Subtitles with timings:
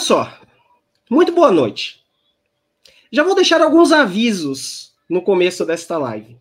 [0.00, 0.40] Olha só.
[1.10, 2.02] Muito boa noite.
[3.12, 6.38] Já vou deixar alguns avisos no começo desta live.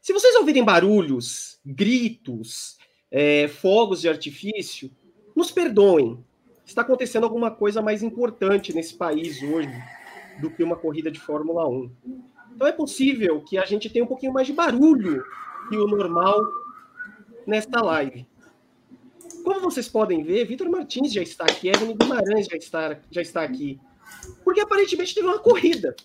[0.00, 2.78] Se vocês ouvirem barulhos, gritos,
[3.10, 4.92] é, fogos de artifício,
[5.34, 6.24] nos perdoem.
[6.64, 9.74] Está acontecendo alguma coisa mais importante nesse país hoje
[10.40, 11.90] do que uma corrida de Fórmula 1.
[12.54, 15.24] Então é possível que a gente tenha um pouquinho mais de barulho
[15.68, 16.40] que o normal
[17.44, 18.24] nesta live.
[19.48, 23.42] Como vocês podem ver, Vitor Martins já está aqui, Evelyn Guimarães já está, já está
[23.42, 23.80] aqui.
[24.44, 25.96] Porque aparentemente teve uma corrida.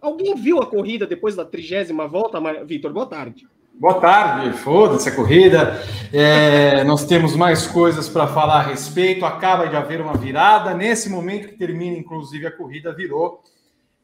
[0.00, 2.38] Alguém viu a corrida depois da trigésima volta?
[2.64, 3.48] Vitor, boa tarde.
[3.74, 5.82] Boa tarde, foda-se a corrida.
[6.12, 9.26] É, nós temos mais coisas para falar a respeito.
[9.26, 10.72] Acaba de haver uma virada.
[10.72, 13.42] Nesse momento que termina, inclusive, a corrida virou.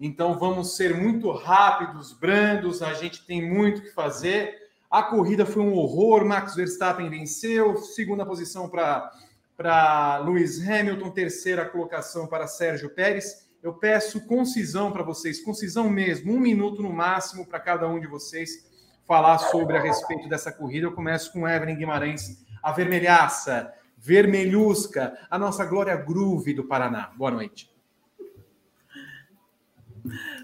[0.01, 2.83] Então vamos ser muito rápidos, brandos.
[2.83, 4.60] A gente tem muito que fazer.
[4.91, 6.25] A corrida foi um horror.
[6.25, 7.77] Max Verstappen venceu.
[7.77, 11.11] Segunda posição para Lewis Hamilton.
[11.11, 13.49] Terceira colocação para Sérgio Pérez.
[13.63, 18.07] Eu peço concisão para vocês, concisão mesmo, um minuto no máximo para cada um de
[18.07, 18.67] vocês
[19.07, 20.87] falar sobre a respeito dessa corrida.
[20.87, 27.13] Eu começo com Evelyn Guimarães, a vermelhaça, vermelhusca, a nossa Glória Groove do Paraná.
[27.17, 27.71] Boa noite.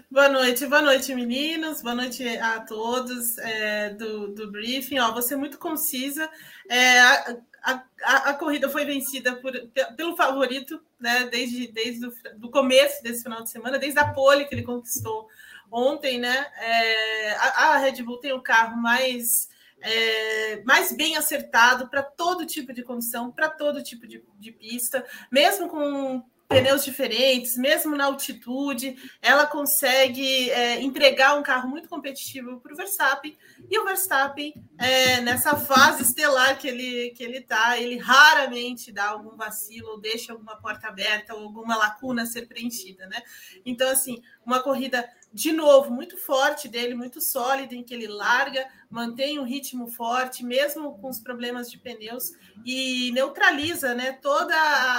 [0.09, 1.81] Boa noite, boa noite, meninos.
[1.81, 4.99] Boa noite a todos é, do, do briefing.
[4.99, 6.31] Ó, ser muito concisa.
[6.69, 7.83] É, a, a,
[8.29, 9.51] a, corrida foi vencida por,
[9.97, 11.27] pelo favorito, né?
[11.29, 12.07] Desde, desde
[12.41, 15.27] o começo desse final de semana, desde a pole que ele conquistou
[15.69, 16.47] ontem, né?
[16.57, 19.49] É, a, a, Red Bull tem o carro mais,
[19.81, 25.05] é, mais bem acertado para todo tipo de condição, para todo tipo de, de pista,
[25.29, 32.59] mesmo com pneus diferentes, mesmo na altitude, ela consegue é, entregar um carro muito competitivo
[32.61, 33.37] para o Verstappen.
[33.69, 39.09] E o Verstappen, é, nessa fase estelar que ele que ele está, ele raramente dá
[39.09, 43.21] algum vacilo ou deixa alguma porta aberta ou alguma lacuna ser preenchida, né?
[43.65, 48.67] Então, assim, uma corrida de novo, muito forte dele, muito sólido, em que ele larga,
[48.89, 52.31] mantém um ritmo forte, mesmo com os problemas de pneus,
[52.65, 54.55] e neutraliza né, toda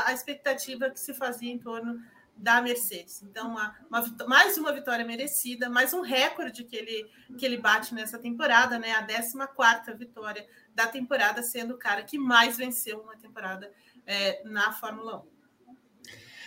[0.07, 2.01] a expectativa que se fazia em torno
[2.37, 3.21] da Mercedes.
[3.21, 7.93] Então, uma, uma, mais uma vitória merecida, mais um recorde que ele, que ele bate
[7.93, 8.93] nessa temporada, né?
[8.93, 13.73] A 14 vitória da temporada, sendo o cara que mais venceu uma temporada
[14.07, 15.23] é, na Fórmula 1.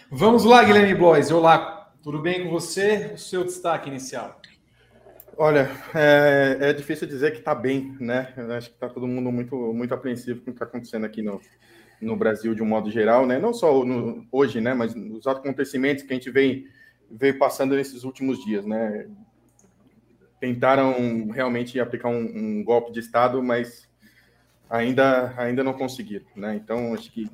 [0.10, 1.30] Vamos lá, Guilherme Blois.
[1.30, 3.12] Olá, tudo bem com você?
[3.14, 4.42] O seu destaque inicial?
[5.38, 8.34] Olha, é, é difícil dizer que está bem, né?
[8.36, 11.22] Eu acho que está todo mundo muito, muito apreensivo com o que está acontecendo aqui
[11.22, 11.40] no,
[12.02, 13.40] no Brasil de um modo geral, né?
[13.40, 14.74] Não só no, hoje, né?
[14.74, 16.68] Mas os acontecimentos que a gente vem
[17.10, 19.08] veio passando nesses últimos dias, né?
[20.40, 23.88] Tentaram realmente aplicar um, um golpe de Estado, mas
[24.70, 26.56] ainda, ainda não conseguiram, né?
[26.56, 27.30] Então, acho que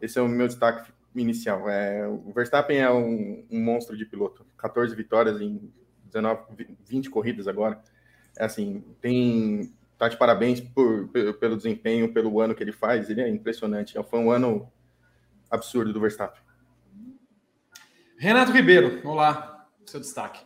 [0.00, 1.68] esse é o meu destaque inicial.
[1.68, 4.46] É, o Verstappen é um, um, monstro de piloto.
[4.56, 5.72] 14 vitórias em
[6.06, 7.82] 19, 20 corridas agora.
[8.36, 11.08] É assim, tem tá de parabéns por,
[11.38, 13.08] pelo desempenho, pelo ano que ele faz.
[13.08, 13.94] Ele é impressionante.
[14.08, 14.70] Foi um ano
[15.50, 16.40] absurdo do Verstappen.
[18.18, 20.40] Renato Ribeiro, olá, seu destaque.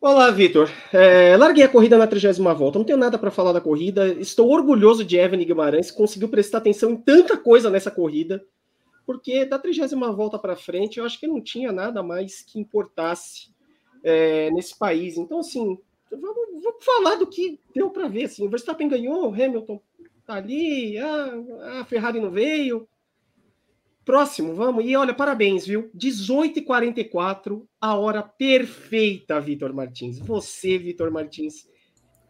[0.00, 0.68] Olá, Vitor.
[0.92, 2.78] É, larguei a corrida na 30 volta.
[2.78, 4.08] Não tenho nada para falar da corrida.
[4.08, 8.42] Estou orgulhoso de Evan Guimarães, que conseguiu prestar atenção em tanta coisa nessa corrida
[9.06, 13.52] porque da trigésima volta para frente eu acho que não tinha nada mais que importasse
[14.02, 15.16] é, nesse país.
[15.16, 15.78] Então, assim,
[16.10, 18.24] vamos, vamos falar do que deu para ver.
[18.24, 19.80] Assim, o Verstappen ganhou, o Hamilton
[20.26, 22.88] tá ali, ah, a Ferrari não veio.
[24.04, 24.84] Próximo, vamos.
[24.84, 25.88] E olha, parabéns, viu?
[25.96, 30.18] 18h44, a hora perfeita, Vitor Martins.
[30.18, 31.68] Você, Vitor Martins,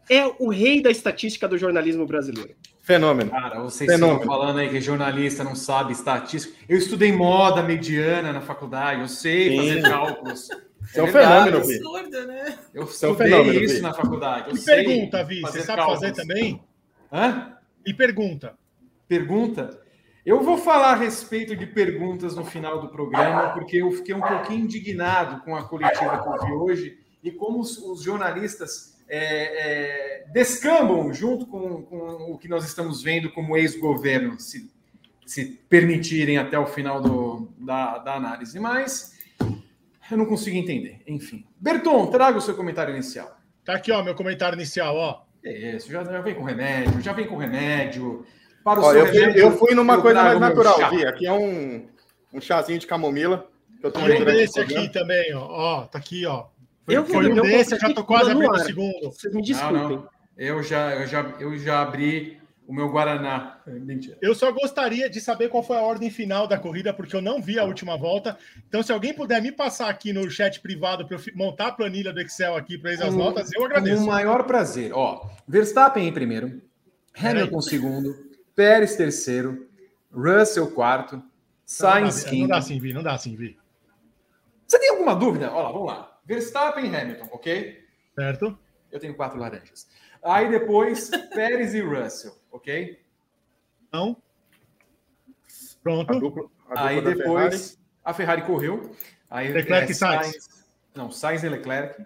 [0.09, 2.55] é o rei da estatística do jornalismo brasileiro.
[2.83, 3.31] Fenômeno.
[3.31, 4.19] Cara, vocês Fenômeno.
[4.19, 6.53] estão falando aí que jornalista não sabe estatística.
[6.67, 9.57] Eu estudei moda mediana na faculdade, eu sei Sim.
[9.57, 10.49] fazer cálculos.
[10.81, 11.75] Isso é um fenômeno, Vi.
[11.77, 12.59] Absurdo, né?
[12.73, 13.81] Eu estudei é um fenômeno, isso Vi.
[13.81, 14.49] na faculdade.
[14.49, 16.01] Eu e pergunta, Vi, você sabe cálculos.
[16.01, 16.61] fazer também?
[17.11, 17.53] Hã?
[17.85, 18.53] E pergunta.
[19.07, 19.79] Pergunta?
[20.25, 24.21] Eu vou falar a respeito de perguntas no final do programa, porque eu fiquei um
[24.21, 29.19] pouquinho indignado com a coletiva que eu vi hoje e como os, os jornalistas é,
[29.19, 34.71] é, descambam junto com, com, o que nós estamos vendo como ex-governo, se,
[35.25, 38.59] se permitirem até o final do, da, da análise.
[38.59, 39.17] Mas
[40.11, 41.01] eu não consigo entender.
[41.07, 41.45] Enfim.
[41.59, 43.37] Berton, traga o seu comentário inicial.
[43.65, 45.21] Tá aqui, ó, meu comentário inicial, ó.
[45.43, 48.25] É isso, já, já vem com remédio, já vem com remédio.
[48.63, 51.05] Para o ó, eu, fui, eu fui numa coisa mais natural, Vi.
[51.05, 51.85] Aqui é um,
[52.33, 53.49] um chazinho de camomila.
[53.81, 55.45] Eu tô esse aqui também, ó.
[55.45, 55.81] ó.
[55.85, 56.45] Tá aqui, ó.
[56.85, 59.11] Foi, eu foi um desse, já tô quase abrindo o segundo.
[59.11, 59.81] Vocês me desculpem.
[59.81, 60.09] Não, não.
[60.37, 63.59] Eu, já, eu, já, eu já abri o meu Guaraná.
[63.67, 64.17] Mentira.
[64.21, 67.41] Eu só gostaria de saber qual foi a ordem final da corrida, porque eu não
[67.41, 68.37] vi a última volta.
[68.67, 72.11] Então, se alguém puder me passar aqui no chat privado para eu montar a planilha
[72.11, 73.97] do Excel aqui para as notas, eu agradeço.
[73.97, 74.91] Com o maior prazer.
[74.93, 76.61] Ó, Verstappen em primeiro,
[77.15, 78.15] Hamilton segundo,
[78.55, 79.67] Pérez terceiro,
[80.11, 81.21] Russell quarto,
[81.65, 82.41] Sainz quinto.
[82.41, 83.57] Não dá assim, Vi, não dá assim, Vi.
[84.67, 85.51] Você tem alguma dúvida?
[85.51, 86.12] Olha lá, vamos lá.
[86.25, 87.83] Verstappen e Hamilton, ok?
[88.15, 88.57] Certo.
[88.91, 89.87] Eu tenho quatro laranjas.
[90.23, 92.99] Aí depois, Pérez e Russell, ok?
[93.91, 94.17] Não.
[95.81, 96.11] Pronto.
[96.11, 97.77] A dupla, a dupla Aí depois, Ferrari.
[98.05, 98.95] a Ferrari correu.
[99.29, 100.65] Aí, Leclerc e Sainz.
[100.95, 102.05] Não, Sainz e Leclerc.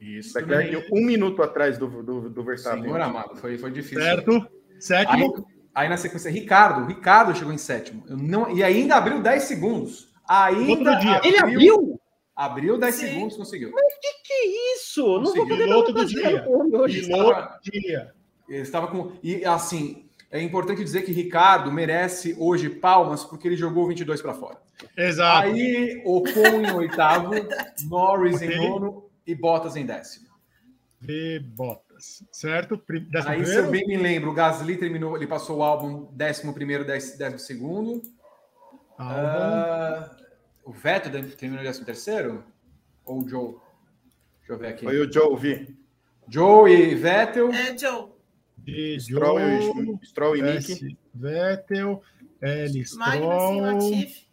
[0.00, 0.36] Isso.
[0.36, 2.82] Leclerc um minuto atrás do, do, do Verstappen.
[2.82, 4.02] Senhor amado, foi, foi difícil.
[4.02, 4.32] Certo.
[4.32, 5.46] Aí, Sétimo.
[5.74, 6.86] aí na sequência, Ricardo.
[6.86, 8.04] Ricardo chegou em sétimo.
[8.08, 10.12] Eu não, e ainda abriu 10 segundos.
[10.28, 11.20] Ainda Outro dia.
[11.24, 11.93] Ele abriu?
[12.36, 13.06] Abriu 10 Sim.
[13.06, 13.72] segundos, conseguiu.
[14.00, 15.02] Que que isso?
[15.02, 15.48] Não vou Conseguiu.
[15.48, 16.46] poder Piloto do dia.
[16.48, 17.06] hoje.
[17.06, 18.14] Piloto dia.
[18.48, 19.12] Ele estava com.
[19.22, 24.34] E assim, é importante dizer que Ricardo merece hoje palmas porque ele jogou 22 para
[24.34, 24.58] fora.
[24.96, 25.46] Exato.
[25.48, 27.30] Aí, Ocon em oitavo,
[27.88, 30.26] Norris em nono e Bottas em décimo.
[31.00, 32.24] V Bottas.
[32.32, 32.80] Certo?
[33.10, 33.70] Décimo Aí, se eu primeiro.
[33.70, 38.02] bem me lembro, o Gasly terminou, ele passou o álbum décimo primeiro, décimo, décimo segundo.
[38.98, 40.03] Albon.
[40.84, 42.44] Vettel terminou em décimo terceiro?
[43.06, 43.54] Ou o Joe?
[44.40, 44.84] Deixa eu ver aqui.
[44.84, 45.74] Foi o Joe, vi.
[46.28, 47.50] Joe e Vettel.
[47.54, 48.08] É, Joe.
[48.66, 50.72] E Stroll, Joe, e, Stroll e Nick.
[50.72, 50.96] S.
[51.14, 52.02] Vettel,
[52.42, 52.72] L.
[52.72, 54.24] Magnussen, Stroll, Latifi.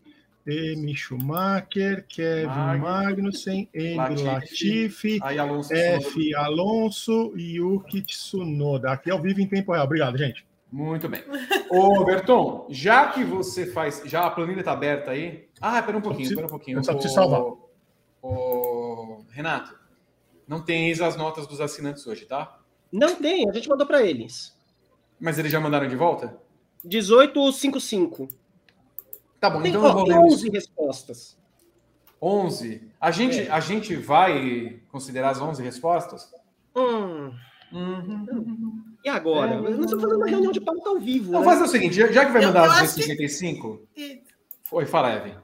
[0.45, 0.95] M.
[0.95, 3.95] Schumacher, Kevin Magnussen, Magnussen, M.
[3.95, 4.25] Latifi.
[4.25, 5.74] Latifi, Aí Alonso.
[5.74, 6.36] F.
[6.36, 8.92] Alonso e Yuki Tsunoda.
[8.92, 9.86] Aqui ao vivo em tempo real.
[9.86, 10.45] Obrigado, gente.
[10.72, 11.22] Muito bem.
[11.70, 14.02] Ô, Berton, já que você faz.
[14.06, 15.50] Já a planilha está aberta aí.
[15.60, 16.80] Ah, pera um pouquinho, preciso- pera um pouquinho.
[16.80, 17.42] eu só preciso salvar.
[18.22, 19.78] ô, Renato,
[20.48, 22.58] não tem as notas dos assinantes hoje, tá?
[22.92, 24.58] Não tem, a gente mandou para eles.
[25.20, 26.38] Mas eles já mandaram de volta?
[26.84, 28.28] 1855.
[29.40, 31.38] Tá bom, Tem então eu ó, vou tem ler 11 respostas.
[32.22, 32.90] 11.
[33.00, 33.52] A gente, É.
[33.52, 36.32] a gente vai considerar as 11 respostas?
[36.76, 37.34] Hum,
[37.74, 38.91] Uhum.
[39.03, 39.51] E agora?
[39.51, 39.59] É.
[39.59, 41.30] Nós estamos fazendo uma reunião de pauta ao vivo.
[41.30, 41.45] Então né?
[41.45, 44.21] fazer o seguinte, já já que vai mandar eu as acho que- 255, E-
[44.63, 45.42] foi, fala, Evan.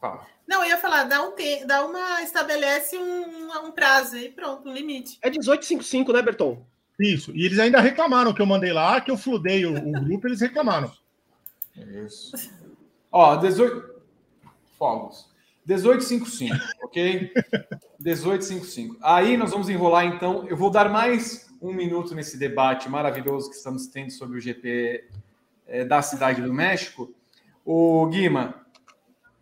[0.00, 0.26] Fala.
[0.46, 1.64] Não, eu ia falar, dá um te...
[1.64, 2.22] dá uma.
[2.22, 5.18] estabelece um, um prazo e pronto, um limite.
[5.22, 6.64] É 1855, né, Berton?
[7.00, 7.32] Isso.
[7.34, 10.40] E eles ainda reclamaram que eu mandei lá, que eu fludei o, o grupo, eles
[10.40, 10.90] reclamaram.
[12.04, 12.32] Isso.
[13.10, 13.96] Ó, 18.
[14.78, 15.28] Fogos.
[15.66, 16.54] 1855,
[16.84, 17.32] ok?
[17.98, 18.96] 1855.
[19.02, 20.46] Aí nós vamos enrolar, então.
[20.48, 25.04] Eu vou dar mais um minuto nesse debate maravilhoso que estamos tendo sobre o GP
[25.66, 27.12] eh, da Cidade do México.
[27.64, 28.66] O Guima,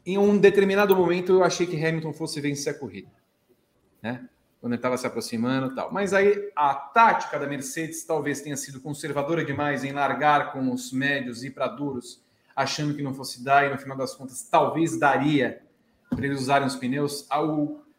[0.07, 3.11] em um determinado momento eu achei que Hamilton fosse vencer a corrida,
[4.03, 4.29] né?
[4.61, 5.93] Quando ele estava se aproximando tal.
[5.93, 10.91] Mas aí a tática da Mercedes talvez tenha sido conservadora demais em largar com os
[10.91, 12.23] médios e para duros,
[12.57, 15.63] achando que não fosse dar, e no final das contas talvez daria
[16.09, 17.27] para eles usarem os pneus.
[17.31, 17.41] A,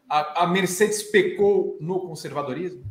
[0.09, 2.83] a- a Mercedes pecou no conservadorismo?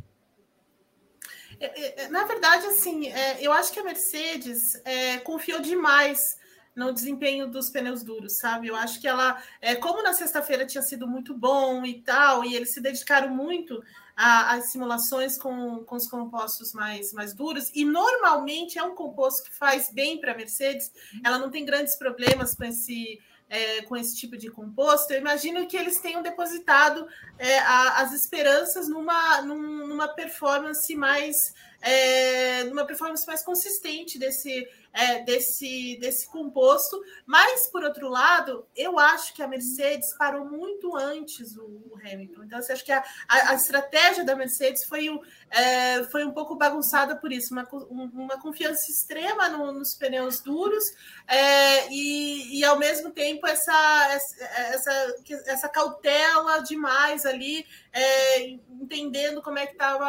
[1.65, 4.81] É, é, Na verdade, assim, é, eu acho que a Mercedes
[5.23, 6.37] confiou demais
[6.75, 8.67] no desempenho dos pneus duros, sabe?
[8.67, 12.53] Eu acho que ela, é, como na sexta-feira tinha sido muito bom e tal, e
[12.53, 13.81] eles se dedicaram muito
[14.15, 19.55] às simulações com, com os compostos mais, mais duros, e normalmente é um composto que
[19.55, 20.91] faz bem para a Mercedes,
[21.23, 23.21] ela não tem grandes problemas com esse.
[23.49, 28.11] É, com esse tipo de composto, eu imagino que eles tenham depositado é, a- as
[28.13, 36.25] esperanças numa, num- numa performance mais é, numa performance mais consistente desse, é, desse, desse
[36.27, 36.99] composto.
[37.25, 42.43] Mas, por outro lado, eu acho que a Mercedes parou muito antes o, o Hamilton.
[42.45, 45.21] Então, assim, acho que a, a, a estratégia da Mercedes foi, o,
[45.51, 50.39] é, foi um pouco bagunçada por isso, uma, um- uma confiança extrema no- nos pneus
[50.39, 50.85] duros
[51.27, 54.07] é, e, e, ao mesmo tempo, essa,
[54.53, 55.15] essa,
[55.47, 60.05] essa, cautela demais ali é, entendendo como é que estava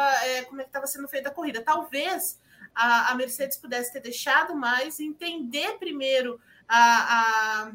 [0.47, 1.61] como é que estava sendo feita a corrida.
[1.61, 2.39] Talvez
[2.77, 7.71] a, a Mercedes pudesse ter deixado mais, entender primeiro a, a,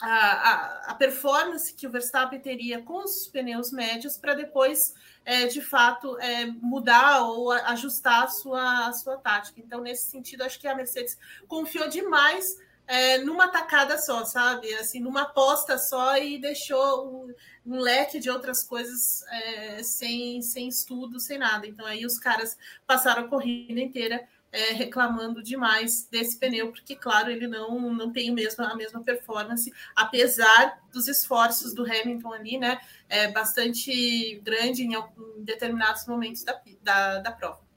[0.00, 4.94] a, a performance que o Verstappen teria com os pneus médios para depois,
[5.26, 9.60] é, de fato, é, mudar ou ajustar a sua, a sua tática.
[9.60, 12.56] Então, nesse sentido, acho que a Mercedes confiou demais
[12.90, 14.74] é, numa tacada só, sabe?
[14.74, 20.66] Assim, numa aposta só e deixou um, um leque de outras coisas é, sem, sem
[20.66, 21.68] estudo, sem nada.
[21.68, 27.30] Então aí os caras passaram a corrida inteira é, reclamando demais desse pneu, porque, claro,
[27.30, 32.80] ele não, não tem mesmo, a mesma performance, apesar dos esforços do Hamilton ali, né?
[33.08, 37.69] É, bastante grande em, em determinados momentos da, da, da prova.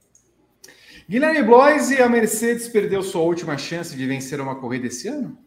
[1.13, 5.37] Guilherme Bloise, a Mercedes perdeu sua última chance de vencer uma corrida esse ano?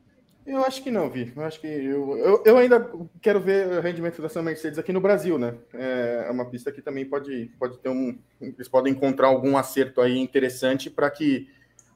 [0.47, 1.33] Eu acho que não, Vi.
[1.35, 2.89] Eu acho que eu, eu, eu, ainda
[3.21, 5.55] quero ver o rendimento dessa Mercedes aqui no Brasil, né?
[5.75, 8.17] É uma pista que também pode, pode ter um.
[8.41, 11.49] Eles podem encontrar algum acerto aí interessante para que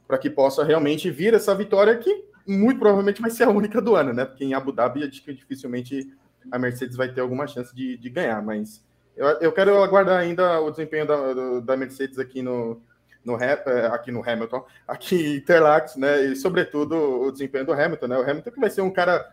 [0.05, 3.95] para que possa realmente vir essa vitória que muito provavelmente vai ser a única do
[3.95, 4.25] ano, né?
[4.25, 6.12] Porque em Abu Dhabi acho que dificilmente
[6.50, 8.85] a Mercedes vai ter alguma chance de, de ganhar, mas
[9.17, 12.83] eu, eu quero aguardar ainda o desempenho da, da Mercedes aqui no,
[13.25, 13.53] no é,
[13.87, 16.27] aqui no Hamilton, aqui em Interlagos, né?
[16.27, 18.17] E sobretudo o desempenho do Hamilton, né?
[18.19, 19.33] O Hamilton que vai ser um cara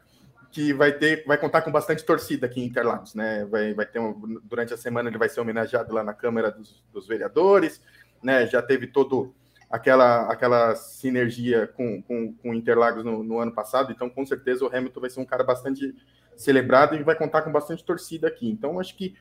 [0.51, 3.45] que vai ter, vai contar com bastante torcida aqui em Interlagos, né?
[3.45, 6.83] Vai, vai ter um, durante a semana ele vai ser homenageado lá na Câmara dos,
[6.91, 7.81] dos Vereadores,
[8.21, 8.45] né?
[8.47, 9.33] Já teve todo
[9.69, 14.75] aquela aquela sinergia com, com, com Interlagos no, no, ano passado, então com certeza o
[14.75, 15.93] Hamilton vai ser um cara bastante
[16.35, 18.49] celebrado e vai contar com bastante torcida aqui.
[18.49, 19.15] Então acho que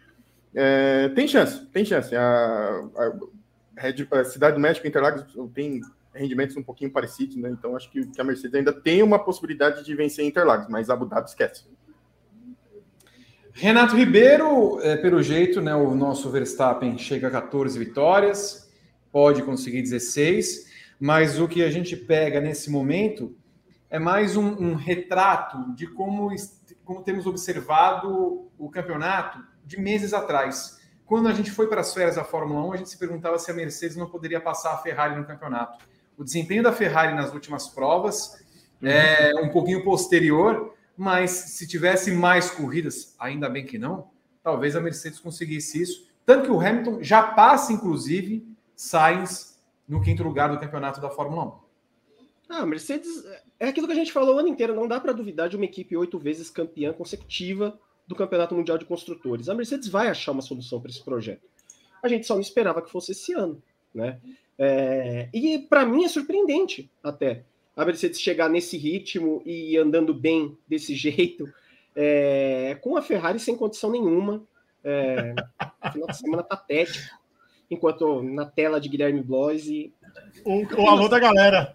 [0.55, 2.15] é, tem chance, tem chance.
[2.17, 2.23] A,
[2.97, 3.13] a,
[4.11, 5.81] a Cidade do México e Interlagos tem
[6.15, 7.51] rendimentos um pouquinho parecidos, né?
[7.51, 11.07] Então acho que, que a Mercedes ainda tem uma possibilidade de vencer Interlagos, mas Abu
[11.07, 11.65] Dhabi esquece.
[13.53, 18.71] Renato Ribeiro, é, pelo jeito, né, o nosso Verstappen chega a 14 vitórias,
[19.11, 23.35] pode conseguir 16, mas o que a gente pega nesse momento
[23.89, 26.29] é mais um, um retrato de como,
[26.85, 30.76] como temos observado o campeonato de meses atrás.
[31.07, 33.49] Quando a gente foi para as férias da Fórmula 1, a gente se perguntava se
[33.49, 35.85] a Mercedes não poderia passar a Ferrari no campeonato.
[36.19, 38.45] O desempenho da Ferrari nas últimas provas
[38.83, 38.89] uhum.
[38.89, 44.11] é um pouquinho posterior, mas se tivesse mais corridas, ainda bem que não,
[44.43, 46.09] talvez a Mercedes conseguisse isso.
[46.25, 48.45] Tanto que o Hamilton já passa, inclusive,
[48.75, 51.67] Sainz no quinto lugar do campeonato da Fórmula 1.
[52.49, 53.25] Ah, a Mercedes
[53.61, 54.75] é aquilo que a gente falou o ano inteiro.
[54.75, 58.85] Não dá para duvidar de uma equipe oito vezes campeã consecutiva do Campeonato Mundial de
[58.85, 59.49] Construtores.
[59.49, 61.43] A Mercedes vai achar uma solução para esse projeto.
[62.03, 63.63] A gente só não esperava que fosse esse ano,
[63.95, 64.21] né?
[64.59, 67.45] É, e para mim é surpreendente até
[67.77, 71.47] a Mercedes chegar nesse ritmo e andando bem desse jeito,
[71.95, 74.43] é, com a Ferrari sem condição nenhuma.
[74.83, 75.35] É,
[75.93, 77.17] final de semana patético.
[77.69, 79.93] Enquanto na tela de Guilherme Bloise.
[80.45, 81.75] O, o alô da galera.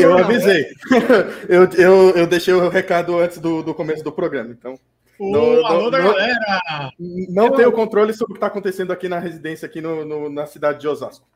[0.00, 0.66] eu avisei.
[1.46, 4.78] eu, eu, eu deixei o recado antes do, do começo do programa, então.
[5.18, 6.92] O no, alô no, da no, galera!
[7.28, 10.46] Não tenho controle sobre o que está acontecendo aqui na residência, aqui no, no, na
[10.46, 11.26] cidade de Osasco.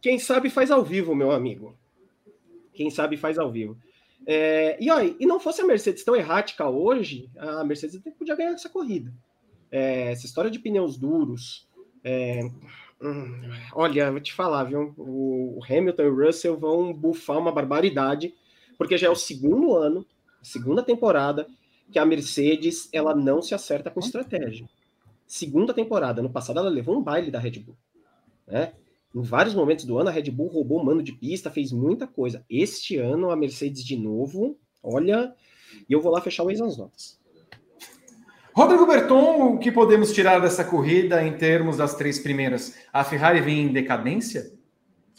[0.00, 1.74] Quem sabe faz ao vivo, meu amigo.
[2.74, 3.76] Quem sabe faz ao vivo.
[4.26, 8.52] É, e, olha, e não fosse a Mercedes tão errática hoje, a Mercedes podia ganhar
[8.52, 9.12] essa corrida.
[9.70, 11.66] É, essa história de pneus duros.
[12.04, 12.40] É,
[13.00, 13.40] hum,
[13.74, 14.94] olha, vou te falar, viu?
[14.96, 18.34] O, o Hamilton e o Russell vão bufar uma barbaridade,
[18.76, 20.06] porque já é o segundo ano,
[20.42, 21.46] segunda temporada,
[21.90, 24.68] que a Mercedes ela não se acerta com estratégia.
[25.26, 27.76] Segunda temporada, no passado ela levou um baile da Red Bull.
[28.46, 28.72] Né?
[29.14, 32.44] Em vários momentos do ano, a Red Bull roubou mano de pista, fez muita coisa.
[32.48, 35.34] Este ano, a Mercedes de novo, olha,
[35.88, 37.18] e eu vou lá fechar o ex nas notas.
[38.52, 42.76] Rodrigo Berton, o que podemos tirar dessa corrida em termos das três primeiras?
[42.92, 44.52] A Ferrari vem em decadência?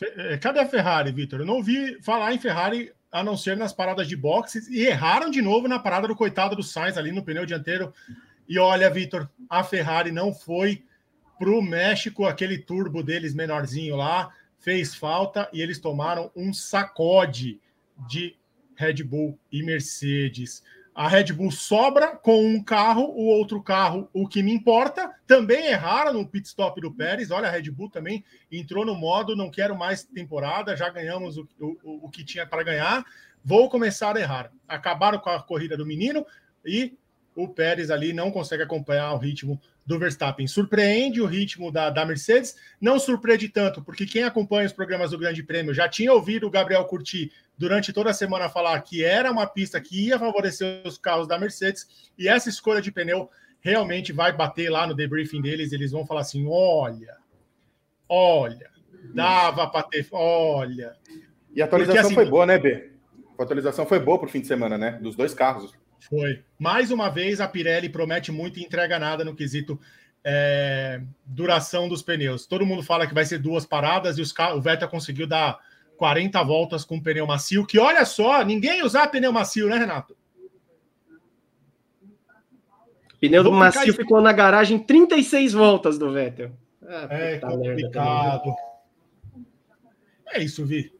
[0.01, 1.39] Eh, cadê a Ferrari, Vitor?
[1.39, 5.29] Eu não ouvi falar em Ferrari a não ser nas paradas de boxes, e erraram
[5.29, 7.93] de novo na parada do coitado do Sainz ali no pneu dianteiro.
[8.47, 10.83] E olha, Vitor, a Ferrari não foi
[11.37, 17.59] para o México, aquele turbo deles menorzinho lá, fez falta e eles tomaram um sacode
[18.07, 18.35] de
[18.75, 20.63] Red Bull e Mercedes.
[20.93, 25.67] A Red Bull sobra com um carro, o outro carro, o que me importa, também
[25.67, 27.31] erraram no pit stop do Pérez.
[27.31, 31.48] Olha, a Red Bull também entrou no modo não quero mais temporada, já ganhamos o,
[31.60, 33.05] o, o que tinha para ganhar,
[33.43, 34.51] vou começar a errar.
[34.67, 36.25] Acabaram com a corrida do menino
[36.65, 36.98] e
[37.36, 40.47] o Pérez ali não consegue acompanhar o ritmo do Verstappen.
[40.47, 45.17] Surpreende o ritmo da, da Mercedes, não surpreende tanto, porque quem acompanha os programas do
[45.17, 49.31] Grande Prêmio já tinha ouvido o Gabriel Curti durante toda a semana falar que era
[49.31, 54.11] uma pista que ia favorecer os carros da Mercedes, e essa escolha de pneu realmente
[54.11, 57.17] vai bater lá no debriefing deles, eles vão falar assim: olha,
[58.09, 58.69] olha,
[59.13, 60.95] dava para ter, olha.
[61.53, 62.91] E a atualização porque, assim, foi boa, né, B?
[63.38, 65.00] A atualização foi boa para o fim de semana, né?
[65.01, 65.73] Dos dois carros.
[66.10, 66.43] Foi.
[66.58, 69.79] Mais uma vez, a Pirelli promete muito e entrega nada no quesito
[70.24, 72.46] é, duração dos pneus.
[72.46, 75.60] Todo mundo fala que vai ser duas paradas e os, o Vettel conseguiu dar
[75.98, 80.17] 40 voltas com pneu macio, que olha só, ninguém usar pneu macio, né, Renato?
[83.20, 86.51] Pneu do macio ficou na garagem 36 voltas do Vettel.
[86.84, 88.46] Ah, é complicado.
[88.46, 88.72] Merda,
[90.34, 90.91] é isso, Vi.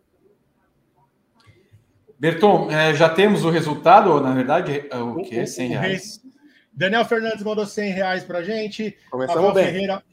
[2.22, 5.44] Berton, é, já temos o resultado, ou na verdade, é o que?
[5.44, 6.22] 100 reais.
[6.72, 8.96] Daniel Fernandes mandou 100 reais pra gente.
[9.10, 9.74] Começamos Rafael bem.
[9.74, 10.04] Ferreira,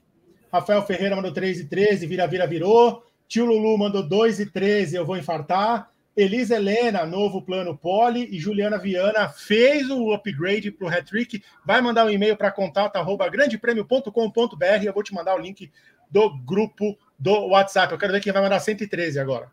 [0.51, 3.05] Rafael Ferreira mandou 3 e 13, vira, vira, virou.
[3.29, 5.91] Tio Lulu mandou 2 e 13, eu vou infartar.
[6.17, 8.27] Elisa Helena, novo plano Poli.
[8.35, 11.45] E Juliana Viana fez o upgrade para o hat-trick.
[11.63, 14.83] Vai mandar um e-mail para contato.grandepremio.com.br.
[14.83, 15.71] Eu vou te mandar o link
[16.11, 17.93] do grupo do WhatsApp.
[17.93, 19.51] Eu quero ver quem vai mandar 113 agora.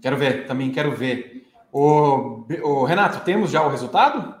[0.00, 1.49] Quero ver, também quero ver.
[1.72, 4.40] O, o Renato, temos já o resultado?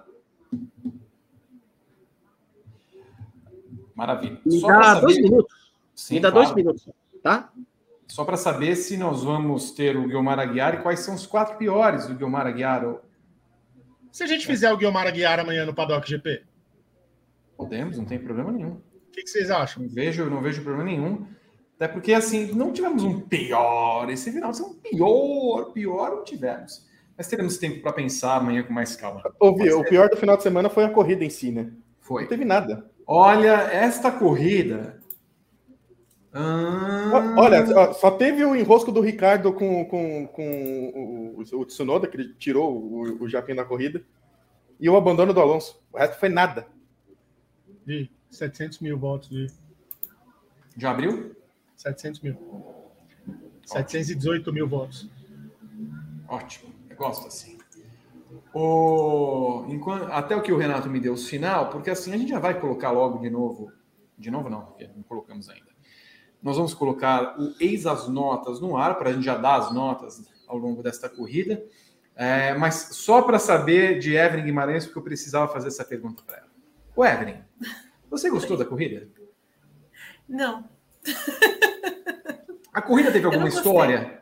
[3.94, 4.40] Maravilha.
[4.44, 5.00] Me Só dá saber...
[5.02, 5.72] dois minutos.
[5.94, 6.44] Sim, Me dá claro.
[6.46, 6.88] dois minutos,
[7.22, 7.52] tá?
[8.08, 11.56] Só para saber se nós vamos ter o Guilmar Aguiar e quais são os quatro
[11.58, 12.96] piores do Guilmar Aguiar.
[14.10, 16.42] Se a gente fizer o Guilmar Aguiar amanhã no Paddock GP?
[17.56, 18.72] Podemos, não tem problema nenhum.
[18.72, 19.82] O que, que vocês acham?
[19.82, 21.26] Não vejo, não vejo problema nenhum.
[21.76, 24.08] Até porque, assim, não tivemos um pior.
[24.10, 26.86] Esse final um pior, pior não tivemos.
[27.20, 29.22] Mas teremos tempo para pensar amanhã com mais calma.
[29.38, 31.70] Ouvi, o pior do final de semana foi a corrida em si, né?
[31.98, 32.22] Foi.
[32.22, 32.90] Não teve nada.
[33.06, 34.98] Olha, esta corrida.
[36.32, 37.34] Ah...
[37.36, 42.32] Olha, só teve o enrosco do Ricardo com, com, com o, o Tsunoda, que ele
[42.38, 44.02] tirou o, o Japim da corrida,
[44.80, 45.78] e o abandono do Alonso.
[45.92, 46.68] O resto foi nada.
[47.84, 49.28] De 700 mil votos.
[49.28, 49.46] De...
[50.74, 51.36] Já abriu?
[51.76, 52.32] 700 mil.
[52.32, 53.50] Ótimo.
[53.66, 55.06] 718 mil votos.
[56.26, 57.58] Ótimo, gosto assim.
[58.52, 62.28] O, enquanto, até o que o Renato me deu o sinal, porque assim a gente
[62.28, 63.72] já vai colocar logo de novo,
[64.18, 65.70] de novo não, porque não colocamos ainda.
[66.42, 69.72] Nós vamos colocar o ex as notas no ar para a gente já dar as
[69.72, 71.64] notas ao longo desta corrida.
[72.14, 76.38] É, mas só para saber de Evelyn Guimarães, porque eu precisava fazer essa pergunta para
[76.38, 76.50] ela.
[76.94, 77.36] O Evelyn,
[78.10, 79.08] você gostou da corrida?
[80.28, 80.68] Não.
[82.72, 84.19] A corrida teve alguma história?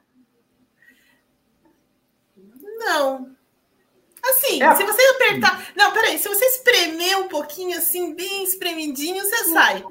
[2.88, 3.38] Não.
[4.22, 4.74] Assim, é.
[4.74, 5.72] se você apertar.
[5.76, 9.84] Não, peraí, se você espremer um pouquinho assim, bem espremidinho, você sai.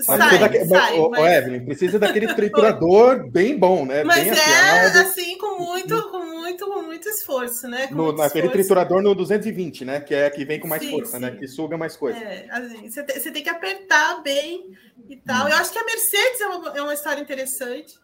[0.00, 1.36] Sai, daquele, sai, o, mas...
[1.36, 4.02] Evelyn, precisa daquele triturador bem bom, né?
[4.02, 4.98] Mas bem é afiado.
[4.98, 7.86] assim, com muito, com muito, com muito esforço, né?
[7.86, 8.52] Com no, muito naquele esforço.
[8.52, 10.00] triturador no 220, né?
[10.00, 11.28] Que é que vem com mais sim, força, né?
[11.28, 11.34] sim.
[11.34, 11.40] né?
[11.40, 12.18] Que suga mais coisa.
[12.18, 14.72] É, assim, você, tem, você tem que apertar bem
[15.08, 15.46] e tal.
[15.46, 15.50] Hum.
[15.50, 18.00] Eu acho que a Mercedes é uma, é uma história interessante.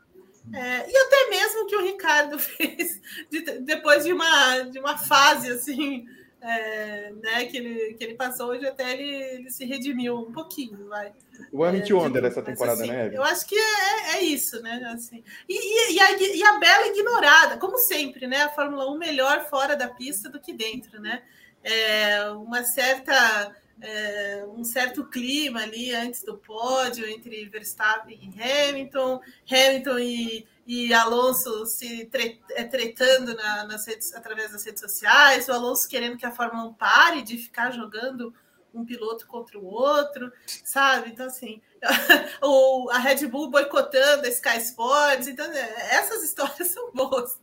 [0.52, 5.50] É, e até mesmo que o Ricardo fez de, depois de uma, de uma fase
[5.50, 6.06] assim
[6.40, 10.88] é, né, que, ele, que ele passou hoje, até ele, ele se redimiu um pouquinho.
[10.88, 11.12] Vai.
[11.52, 13.10] O Hit é, Wonder essa temporada, assim, né?
[13.12, 14.80] Eu acho que é, é isso, né?
[14.94, 15.22] Assim.
[15.48, 18.42] E, e, e, a, e a Bela ignorada, como sempre, né?
[18.42, 21.22] A Fórmula 1 melhor fora da pista do que dentro, né?
[21.62, 29.20] É, uma certa é, um certo clima ali antes do pódio entre Verstappen e Hamilton,
[29.50, 32.08] Hamilton e, e Alonso se
[32.50, 36.68] é, tretando na, nas redes, através das redes sociais, o Alonso querendo que a Fórmula
[36.68, 38.34] 1 pare de ficar jogando
[38.74, 40.30] um piloto contra o outro,
[40.64, 41.10] sabe?
[41.10, 41.60] Então, assim,
[42.42, 45.46] o, a Red Bull boicotando a Sky Sports, então,
[45.90, 47.38] essas histórias são boas.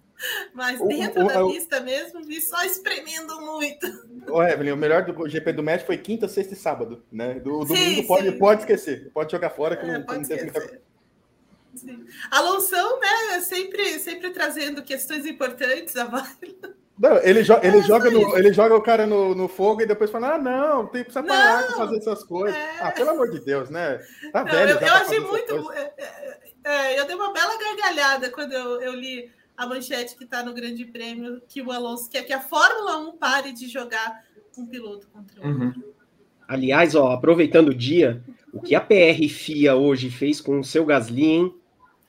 [0.54, 3.86] Mas dentro o, o, da o, pista mesmo, vi só espremendo muito.
[4.30, 7.36] O Evelyn, o melhor do GP do México foi quinta, sexta e sábado, né?
[7.36, 10.82] Do sim, domingo pode, pode esquecer, pode jogar fora que é, não, não tem muita...
[11.76, 12.06] Sim.
[12.32, 16.10] Alonso, né, sempre, sempre trazendo questões importantes a
[16.98, 19.86] Não, ele, jo ele, é joga no, ele joga o cara no, no fogo e
[19.86, 22.58] depois fala: Ah, não, tem que parar de fazer essas coisas.
[22.58, 22.80] É...
[22.80, 24.00] Ah, pelo amor de Deus, né?
[24.32, 24.72] Tá não, velho.
[24.72, 25.74] Eu, eu achei muito.
[25.74, 30.24] É, é, é, eu dei uma bela gargalhada quando eu, eu li a manchete que
[30.24, 34.24] está no Grande Prêmio, que o Alonso quer que a Fórmula 1 pare de jogar
[34.58, 35.80] um piloto contra o outro.
[35.80, 35.94] Uhum.
[36.48, 40.86] Aliás, ó, aproveitando o dia, o que a PR FIA hoje fez com o seu
[40.86, 41.56] Gasly, hein?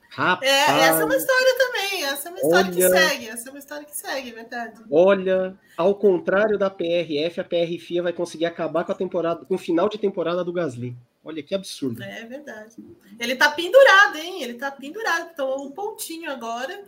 [0.09, 3.49] Rapaz, é, essa é uma história também, essa é uma história olha, que segue, essa
[3.49, 4.81] é uma história que segue, é verdade.
[4.89, 9.55] Olha, ao contrário da PRF, a PR FIA vai conseguir acabar com a temporada, com
[9.55, 10.95] o final de temporada do Gasly.
[11.23, 12.01] Olha que absurdo.
[12.01, 12.75] É verdade.
[13.19, 14.43] Ele tá pendurado, hein?
[14.43, 16.83] Ele tá pendurado, tomou um pontinho agora.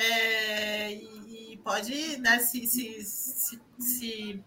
[0.00, 4.40] É, e, e, pode né, se, se, se, se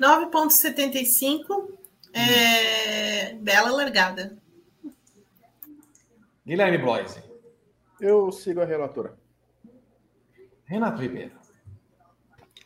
[0.00, 1.78] 9,75.
[2.12, 3.34] É...
[3.34, 4.36] Bela largada.
[6.46, 7.22] Guilherme Bloise.
[8.00, 9.18] Eu sigo a relatora.
[10.64, 11.32] Renato Ribeiro.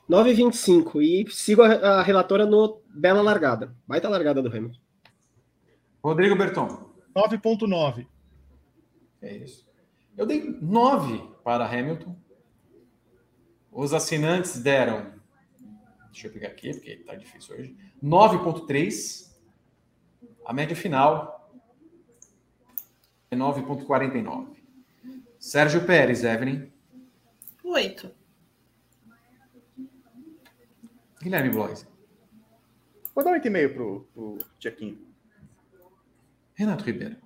[0.09, 1.01] 9,25.
[1.03, 3.75] E sigo a, a, relatora no bela largada.
[3.87, 4.79] Baita largada do Hamilton.
[6.03, 6.93] Rodrigo Berton.
[7.15, 8.07] 9,9.
[9.23, 9.67] É isso.
[10.17, 12.17] Eu dei 9 para Hamilton.
[13.71, 15.13] Os assinantes deram.
[16.13, 17.77] Deixa eu pegar aqui, porque está difícil hoje.
[18.05, 19.33] 9,3.
[20.45, 21.51] A média final
[23.31, 24.49] é 9,49.
[25.39, 26.71] Sérgio Pérez, Evelyn.
[27.65, 28.15] Oito.
[31.23, 31.87] Guilherme Blois.
[33.15, 34.99] Vou dar oito e meio pro, pro Tchequinho.
[36.55, 37.17] Renato Ribeiro.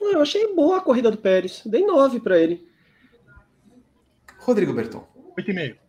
[0.00, 1.62] Eu achei boa a corrida do Pérez.
[1.66, 2.70] Dei nove para ele.
[4.38, 5.06] Rodrigo Berton.
[5.36, 5.85] Oito e meio.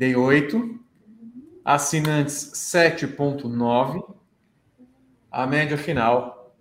[0.00, 0.80] Dei oito.
[1.62, 4.16] Assinantes 7.9.
[5.30, 6.56] A média final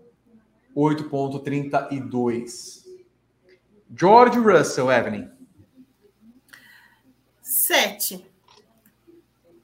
[0.76, 2.84] 8.32.
[3.98, 5.32] George Russell, Evelyn.
[7.42, 8.26] Sete.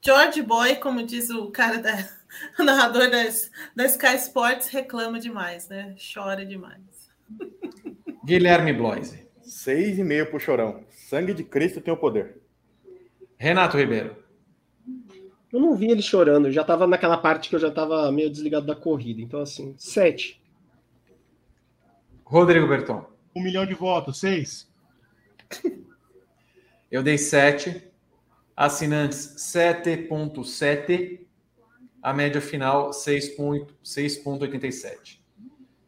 [0.00, 2.08] George Boy, como diz o cara da
[2.58, 5.94] o narrador das, da Sky Sports, reclama demais, né?
[6.14, 6.80] Chora demais.
[8.24, 9.28] Guilherme Bloise.
[9.42, 10.82] Seis e meio pro Chorão.
[10.88, 12.45] Sangue de Cristo tem o poder.
[13.38, 14.16] Renato Ribeiro.
[15.52, 16.50] Eu não vi ele chorando.
[16.50, 19.20] já tava naquela parte que eu já tava meio desligado da corrida.
[19.20, 20.42] Então, assim, sete.
[22.24, 23.04] Rodrigo Berton.
[23.34, 24.68] Um milhão de votos, seis.
[26.90, 27.82] Eu dei 7.
[28.56, 31.26] Assinantes 7.7.
[32.00, 35.18] A média final 6.87.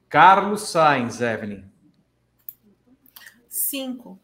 [0.09, 1.65] Carlos Sainz, Evelyn.
[3.49, 4.19] 5.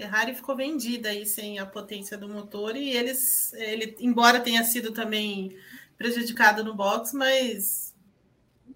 [0.00, 4.92] Ferrari ficou vendida aí sem a potência do motor e eles, ele, embora tenha sido
[4.92, 5.54] também
[5.98, 7.94] prejudicado no box, mas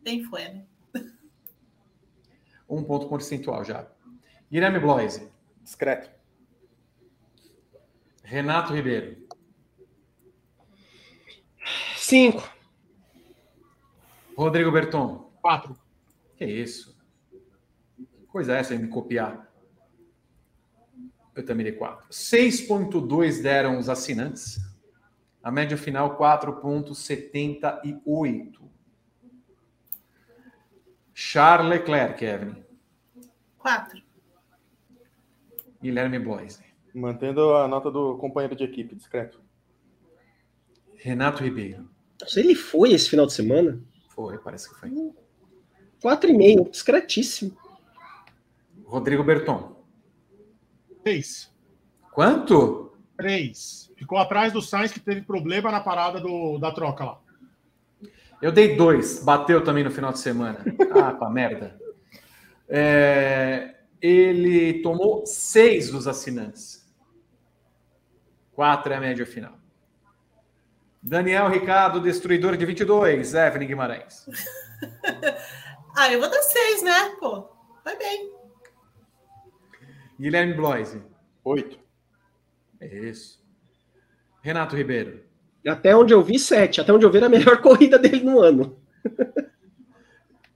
[0.03, 0.65] bem foi, né?
[2.69, 3.87] Um ponto percentual já.
[4.53, 5.27] Guilherme Bloise.
[5.63, 6.11] Discreto.
[8.23, 9.27] Renato Ribeiro.
[11.97, 12.47] Cinco.
[14.37, 15.33] Rodrigo Berton.
[15.41, 15.75] Quatro.
[16.37, 16.95] Que isso?
[18.29, 19.54] Coisa é essa me copiar.
[21.35, 22.07] Eu também dei quatro.
[22.11, 24.61] 6,2 deram os assinantes.
[25.43, 28.63] A média final, 4,78.
[31.13, 32.63] Charles Leclerc, Evelyn.
[33.59, 34.01] Quatro.
[35.83, 36.63] Guilherme Bloise.
[36.95, 39.43] Mantendo a nota do companheiro de equipe, discreto.
[40.97, 41.91] Renato Ribeiro.
[42.27, 43.83] Se ele foi esse final de semana?
[44.09, 45.13] Foi, parece que foi.
[46.01, 47.57] Quatro e meio, discretíssimo.
[48.85, 49.74] Rodrigo Berton.
[51.05, 51.53] Três.
[52.13, 52.97] Quanto?
[53.15, 53.93] Três.
[53.95, 57.21] Ficou atrás do Sainz que teve problema na parada do, da troca lá.
[58.41, 59.23] Eu dei dois.
[59.23, 60.65] Bateu também no final de semana.
[60.95, 61.79] Ah, pra merda.
[62.67, 66.91] É, ele tomou seis dos assinantes.
[68.53, 69.59] Quatro é a média final.
[71.03, 73.35] Daniel Ricardo, destruidor de 22.
[73.35, 74.27] Evelyn Guimarães.
[75.95, 77.15] ah, eu vou dar seis, né?
[77.21, 77.51] Pô,
[77.85, 78.44] vai bem.
[80.19, 81.03] Guilherme Bloise.
[81.45, 81.79] Oito.
[82.81, 83.43] É isso.
[84.43, 85.25] Renato Ribeiro.
[85.67, 86.81] Até onde eu vi, sete.
[86.81, 88.79] Até onde eu vi a melhor corrida dele no ano.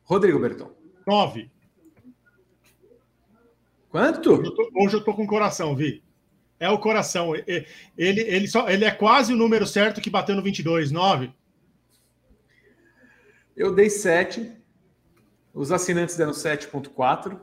[0.04, 0.70] Rodrigo Berton.
[1.06, 1.50] Nove.
[3.90, 4.32] Quanto?
[4.32, 6.02] Hoje eu, tô, hoje eu tô com coração, Vi.
[6.60, 7.34] É o coração.
[7.34, 7.66] Ele,
[7.96, 11.30] ele, só, ele é quase o número certo que bateu no 22, 9.
[13.56, 14.52] Eu dei 7.
[15.54, 17.40] Os assinantes deram 7,4.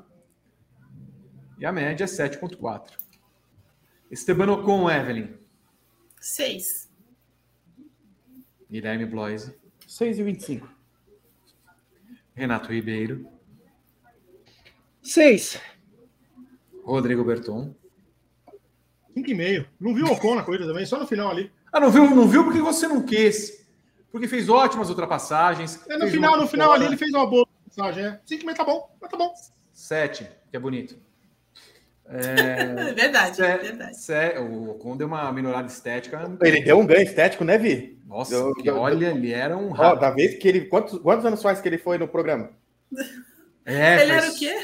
[1.58, 2.92] E a média é 7,4.
[4.12, 5.38] Esteban Ocon, Evelyn.
[6.20, 6.92] 6.
[8.70, 9.56] Guilherme Bloise.
[9.88, 10.70] 6 e 25.
[12.34, 13.28] Renato Ribeiro.
[15.02, 15.62] Seis.
[16.84, 17.74] Rodrigo Berton.
[19.16, 19.66] 5,5.
[19.80, 21.52] Não viu o Ocon na corrida também, só no final ali.
[21.72, 22.10] Ah, não viu?
[22.10, 23.66] Não viu porque você não quis.
[24.12, 25.86] Porque fez ótimas ultrapassagens.
[25.88, 26.80] É, no final, no final fora.
[26.80, 28.06] ali ele fez uma boa mensagem.
[28.06, 28.22] É.
[28.28, 29.34] 5,5 tá bom, mas tá bom.
[29.72, 30.98] Sete, que é bonito.
[32.08, 33.98] É verdade, é verdade.
[33.98, 36.32] Se- o Ocon deu uma melhorada estética.
[36.42, 38.00] Ele deu um ganho estético, né, Vi?
[38.06, 40.00] Nossa, Eu- que eu- olha, ele era um Ó, rato.
[40.02, 40.62] da vez que ele.
[40.66, 42.52] Quantos, quantos anos faz que ele foi no programa?
[43.68, 44.56] É, Ele era o quê?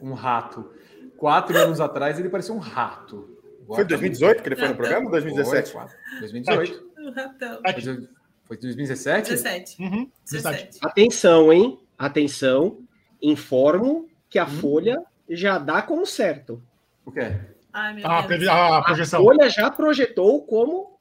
[0.00, 0.70] Um rato.
[1.16, 3.36] Quatro anos atrás ele parecia um rato.
[3.64, 5.72] Agora Foi tá 2018 que ele foi no programa ou Foi, 2017?
[5.72, 5.96] quatro.
[6.20, 6.88] 2018.
[7.00, 7.60] O ratão.
[7.64, 8.08] Foi,
[8.44, 9.30] foi 2017?
[9.30, 9.82] 17.
[9.82, 10.08] Uhum.
[10.30, 10.78] 17.
[10.82, 11.80] Atenção, hein?
[11.98, 12.78] Atenção.
[13.20, 14.60] Informo que a Hum.
[14.60, 16.62] Folha já dá como certo.
[17.04, 17.40] O quê?
[17.72, 18.26] Ai, meu A, Deus.
[18.26, 19.22] previ- a A projeção.
[19.22, 20.98] Folha já projetou como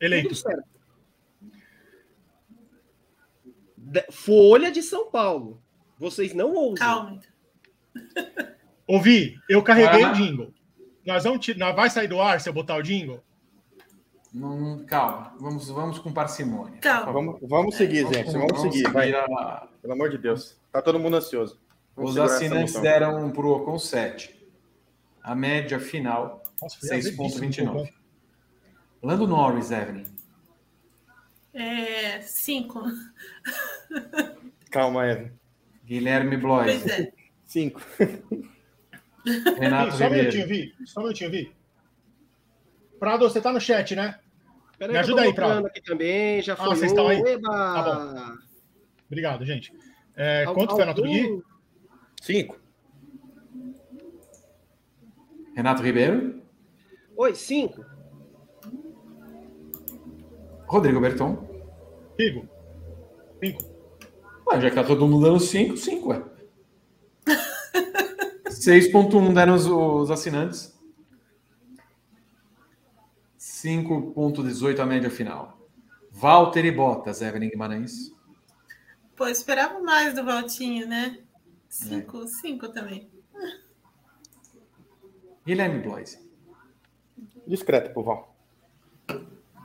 [0.00, 0.34] Eleito.
[4.10, 5.60] Folha de São Paulo.
[5.98, 6.74] Vocês não ousam.
[6.86, 7.20] Calma.
[8.86, 10.10] Ouvi, eu carreguei Ah.
[10.10, 10.52] o jingle.
[11.04, 13.22] Nós vamos nós vai sair do ar se eu botar o jingle?
[14.34, 16.78] Não, calma, vamos, vamos com parcimônia.
[16.80, 17.12] Calma.
[17.12, 18.32] Vamos, vamos seguir, Vamos gente.
[18.32, 18.82] com- Vamos seguir.
[18.92, 19.12] Vai.
[19.14, 20.56] a- Pelo amor de Deus.
[20.70, 21.58] Tá todo mundo ansioso.
[21.94, 24.35] Vamos Os assinantes deram para o Ocon 7.
[25.26, 27.92] A média final, Nossa, foi azevíssimo, 6,29.
[29.02, 30.04] Lando Norris, Evelyn.
[31.52, 32.82] É, 5.
[34.70, 35.30] Calma, Evan.
[35.84, 36.86] Guilherme Blois.
[36.86, 37.12] é.
[37.44, 37.80] Cinco.
[39.58, 40.46] Renato Vi, só um minutinho.
[40.46, 40.74] Vi.
[40.86, 41.52] Só um minutinho, Vi.
[43.00, 44.18] Prado, você tá no chat, né?
[44.78, 45.66] Peraí Me ajuda aí, Prado.
[45.66, 46.42] aqui também.
[46.42, 46.68] Já Ah, foi.
[46.68, 47.18] vocês estão aí?
[47.20, 47.48] Eba!
[47.50, 48.36] Tá
[49.06, 49.72] Obrigado, gente.
[50.14, 51.42] É, quanto foi a nota do Gui?
[52.20, 52.58] Cinco.
[55.56, 56.42] Renato Ribeiro.
[57.16, 57.82] Oi, cinco.
[60.66, 61.48] Rodrigo Berton.
[62.18, 62.46] Rigo.
[63.42, 63.64] Cinco.
[64.48, 66.22] Ué, já que tá todo mundo dando 5, 5, ué.
[68.46, 70.78] 6.1 deram os, os assinantes.
[73.38, 75.58] 5.18 a média final.
[76.12, 78.14] Walter e Bottas, Evelyn Guimarães.
[79.16, 81.18] Pô, esperava mais do Valtinho, né?
[81.68, 83.15] 5 5 também.
[85.46, 86.18] Guilherme Bloise.
[87.46, 88.36] Discreto pro Val.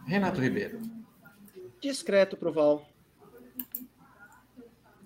[0.05, 0.79] Renato Ribeiro.
[1.81, 2.85] Discreto pro Val.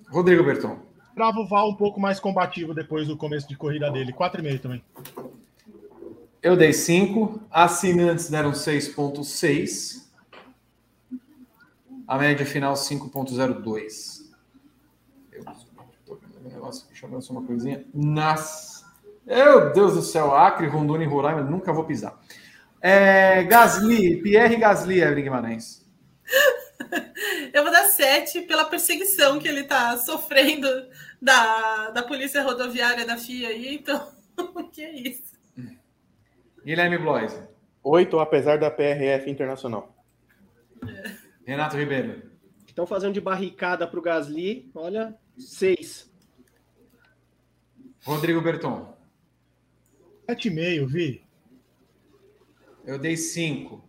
[0.09, 0.77] Rodrigo Berton.
[1.13, 4.11] Bravo o Val um pouco mais combativo depois do começo de corrida dele.
[4.11, 4.83] 4,5 também.
[6.43, 7.41] Eu dei 5.
[7.49, 10.05] Assinantes deram 6.6.
[12.05, 14.29] A média final 5.02.
[15.31, 15.45] Eu
[16.05, 17.85] tô vendo um negócio aqui, deixa eu ver só uma coisinha.
[17.93, 18.74] Nas...
[19.25, 22.19] Meu Deus do céu, Acre, Rondônia e Roraima, nunca vou pisar.
[22.79, 25.83] É, Gasly, Pierre Gasly, Evelyn Guimarães.
[27.51, 30.67] Eu vou dar 7 pela perseguição que ele tá sofrendo
[31.21, 34.07] da, da polícia rodoviária da FIA aí, então,
[34.71, 35.33] que é isso?
[36.63, 37.39] Guilherme Bloise.
[37.83, 39.95] Oito, apesar da PRF internacional.
[41.45, 42.31] Renato Ribeiro.
[42.67, 44.69] Estão fazendo de barricada pro Gasly.
[44.75, 46.11] Olha, seis.
[48.03, 48.94] Rodrigo Berton.
[50.27, 51.23] 7,5, Vi.
[52.85, 53.83] Eu dei 5.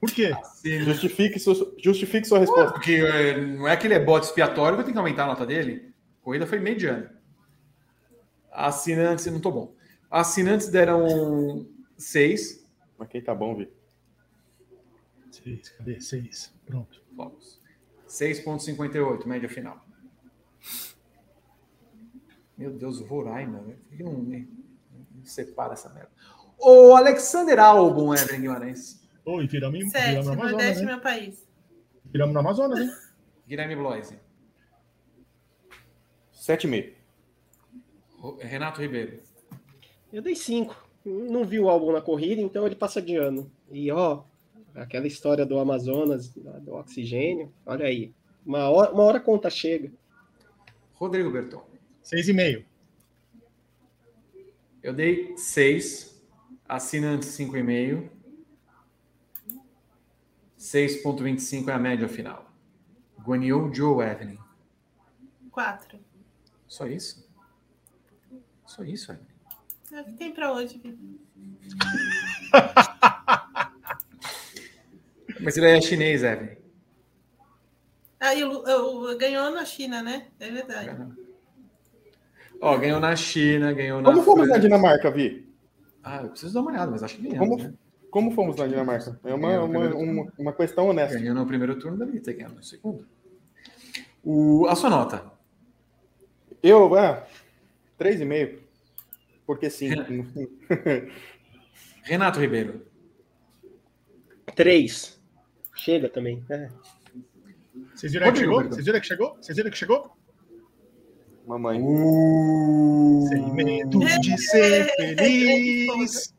[0.00, 0.30] Por quê?
[0.84, 2.72] Justifique, su- justifique sua resposta.
[2.72, 5.28] Porque é, não é que ele é bode expiatório que eu tenho que aumentar a
[5.28, 5.92] nota dele.
[6.20, 7.14] A corrida foi mediana.
[8.50, 9.74] Assinantes, não tô bom.
[10.10, 12.66] Assinantes deram 6.
[12.98, 13.70] Mas quem tá bom, Vi?
[15.30, 16.00] 6, cadê?
[16.00, 16.54] 6.
[16.66, 17.02] Pronto.
[17.12, 17.60] Vamos.
[18.08, 19.84] 6,58, média final.
[22.56, 23.78] Meu Deus, o Roraima, velho.
[23.88, 24.46] Por que não, não
[25.30, 26.10] separa essa merda?
[26.58, 29.00] O Alexander Albon, Evelyn Guimarães.
[29.24, 30.86] Oi, viramos, em- 7, viramos no Amazonas, Nordeste, hein?
[30.86, 31.48] meu país.
[32.06, 32.90] Viramos no Amazonas, hein?
[33.46, 34.18] Guilherme Bloise.
[36.32, 36.94] Sete e meio.
[38.18, 39.20] Ro- Renato Ribeiro.
[40.12, 40.88] Eu dei cinco.
[41.04, 43.50] Não vi o álbum na corrida, então ele passa de ano.
[43.70, 44.22] E ó,
[44.74, 48.12] aquela história do Amazonas, do oxigênio, olha aí.
[48.44, 49.90] Uma hora, uma hora a conta chega.
[50.94, 51.62] Rodrigo Berton.
[52.04, 52.64] 6,5.
[54.82, 56.18] Eu dei 6.
[56.68, 58.08] Assinantes 5,5.
[60.58, 62.50] 6,25 é a média final.
[63.22, 64.38] Guanyu Joe Evelyn.
[65.50, 65.98] 4.
[66.68, 67.28] Só isso?
[68.66, 69.26] Só isso, Evelyn.
[69.92, 70.80] É o que tem pra hoje?
[75.40, 76.56] Mas ele é chinês, Evelyn.
[78.20, 80.28] Ah, e o, o- ganhou na China, né?
[80.38, 80.90] É verdade.
[82.60, 84.10] Ó, ganhou na China, ganhou na.
[84.10, 84.58] Como fomos na.
[84.58, 85.48] Dinamarca, Vi?
[86.02, 87.74] Ah, eu preciso dar uma olhada, mas acho que ganhamos, Como- né?
[88.10, 89.20] Como fomos na Dinamarca?
[89.24, 91.16] É uma, Ganhou uma, uma, uma questão honesta.
[91.18, 93.06] Ganhou no primeiro turno, deve ter ganhado no segundo.
[94.24, 95.30] O, a sua nota.
[96.62, 97.24] Eu, ah,
[97.98, 98.58] 3,5.
[99.46, 99.90] Porque sim.
[102.02, 102.84] Renato Ribeiro.
[104.56, 105.20] Três.
[105.76, 106.44] Chega também.
[106.50, 106.68] É.
[107.94, 108.72] Vocês viram que Rodrigo, chegou?
[108.72, 109.36] Vocês viram que chegou?
[109.40, 110.16] Vocês viram que chegou?
[111.50, 111.82] Mamãe.
[111.82, 113.26] Uh...
[113.28, 116.32] Sem medo de ser feliz.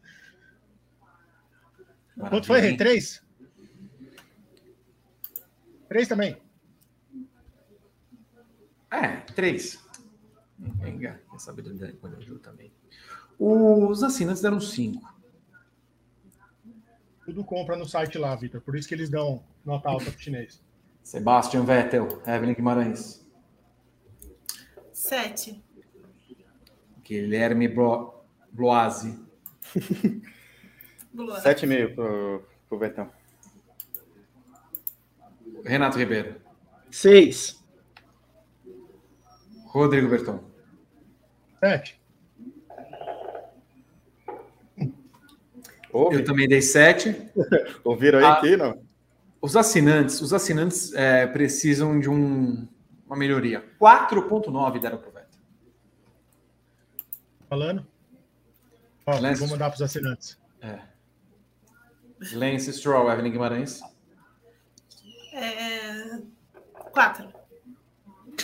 [2.17, 2.77] Quanto foi, Rei?
[2.77, 3.21] Três?
[5.89, 6.37] Três também.
[8.89, 9.83] É, três.
[10.57, 12.71] Venga, essa habilidade quando eu também.
[13.37, 15.13] Os assinantes deram cinco.
[17.25, 18.61] Tudo compra no site lá, Vitor.
[18.61, 20.63] Por isso que eles dão nota alta pro chinês.
[21.03, 23.21] Sebastian Vettel, Evelyn Guimarães,
[25.01, 25.63] Sete.
[27.03, 28.23] Guilherme Blo...
[28.53, 29.17] Bloise,
[31.15, 31.41] Luana.
[31.41, 33.09] 7,5 pro, pro Betão.
[35.65, 36.35] Renato Ribeiro,
[36.91, 37.63] Seis.
[39.67, 40.43] Rodrigo Berton,
[41.61, 41.99] Sete.
[45.93, 46.15] Ouve?
[46.17, 47.15] Eu também dei sete.
[47.83, 48.33] Ouviram aí Ah.
[48.33, 48.81] aqui, não?
[49.41, 52.67] Os assinantes, os assinantes é, precisam de um-
[53.11, 53.61] uma melhoria.
[53.79, 55.27] 4.9 deram pro Vettel.
[57.49, 57.85] Falando?
[59.05, 59.39] Ó, Lance.
[59.41, 60.37] vou mandar pros assinantes.
[60.61, 60.79] É.
[62.33, 63.81] Lance Stroll, Evelyn Guimarães.
[65.33, 66.19] É...
[66.91, 67.25] Quatro.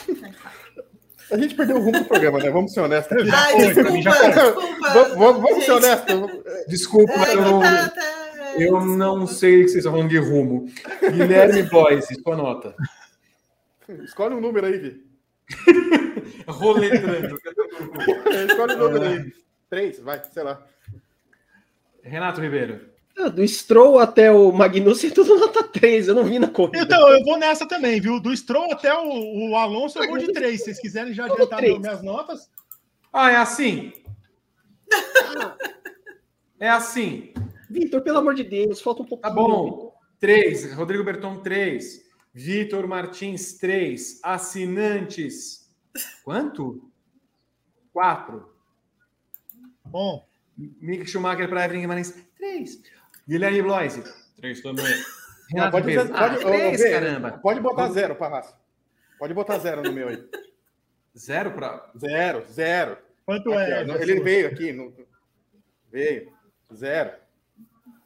[0.09, 0.67] É, quatro.
[1.31, 2.49] A gente perdeu o rumo do programa, né?
[2.49, 3.27] Vamos ser honestos aqui.
[3.27, 4.31] Já Ai, foi, desculpa, já foi.
[4.31, 4.93] desculpa.
[5.15, 6.15] Vamos, vamos- ser honestos.
[6.67, 10.09] Desculpa, É, eu que não, tá- tá- eu não sei o que vocês estão falando
[10.09, 10.65] de rumo.
[11.01, 12.75] Guilherme Bloise, sua nota.
[14.03, 15.07] Escolhe um número aí, Vi.
[16.47, 17.39] Roletrando.
[18.47, 19.33] Escolhe um número aí.
[19.69, 20.65] Três, vai, sei lá.
[22.01, 22.89] Renato Ribeiro.
[23.17, 26.07] Ah, Do Stroll até o Magnussen, é tudo nota 3.
[26.07, 26.83] Eu não vi na corrida.
[26.83, 28.19] Então, eu vou nessa também, viu?
[28.19, 30.59] Do Stroll até o, o Alonso, eu vou de três.
[30.59, 32.49] Se vocês quiserem já adiantar minhas notas.
[33.11, 33.91] Ah, é assim?
[36.59, 37.33] É assim.
[37.69, 39.23] Vitor, pelo amor de Deus, falta um pouco.
[39.23, 39.93] Tá bom.
[40.19, 40.71] Três.
[40.73, 42.06] Rodrigo Berton, três.
[42.37, 44.19] Vitor Martins, três.
[44.21, 45.67] Assinantes.
[46.23, 46.87] Quanto?
[47.91, 48.53] Quatro.
[49.83, 50.23] Bom,
[50.55, 52.79] Mick Schumacher para Evelyn Guimarães, três.
[53.27, 54.03] Guilherme Bloise,
[54.35, 54.85] três também.
[54.85, 54.93] Não,
[55.65, 57.31] Renato pode, pode, ah, três, Vê, caramba.
[57.39, 58.55] pode botar zero, Parraço.
[59.17, 60.23] Pode botar zero no meu aí.
[61.17, 61.89] Zero para...
[61.97, 62.97] Zero, zero.
[63.25, 63.85] quanto Aqui, é?
[63.89, 64.71] ó, ele veio aqui.
[64.71, 64.93] no-
[65.91, 66.31] Veio.
[66.71, 67.13] Zero.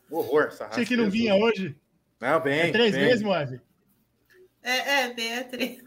[0.10, 1.76] Horror, essa Achei que não vinha hoje.
[2.20, 2.60] Não, vem.
[2.62, 3.04] É três vem.
[3.06, 3.60] mesmo, Eve?
[4.63, 5.82] É, é, B é três.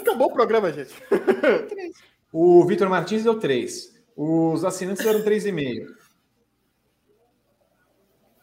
[0.00, 0.94] Acabou o programa, gente.
[2.36, 3.94] O Vitor Martins deu três.
[4.16, 5.86] Os assinantes deram três e meio.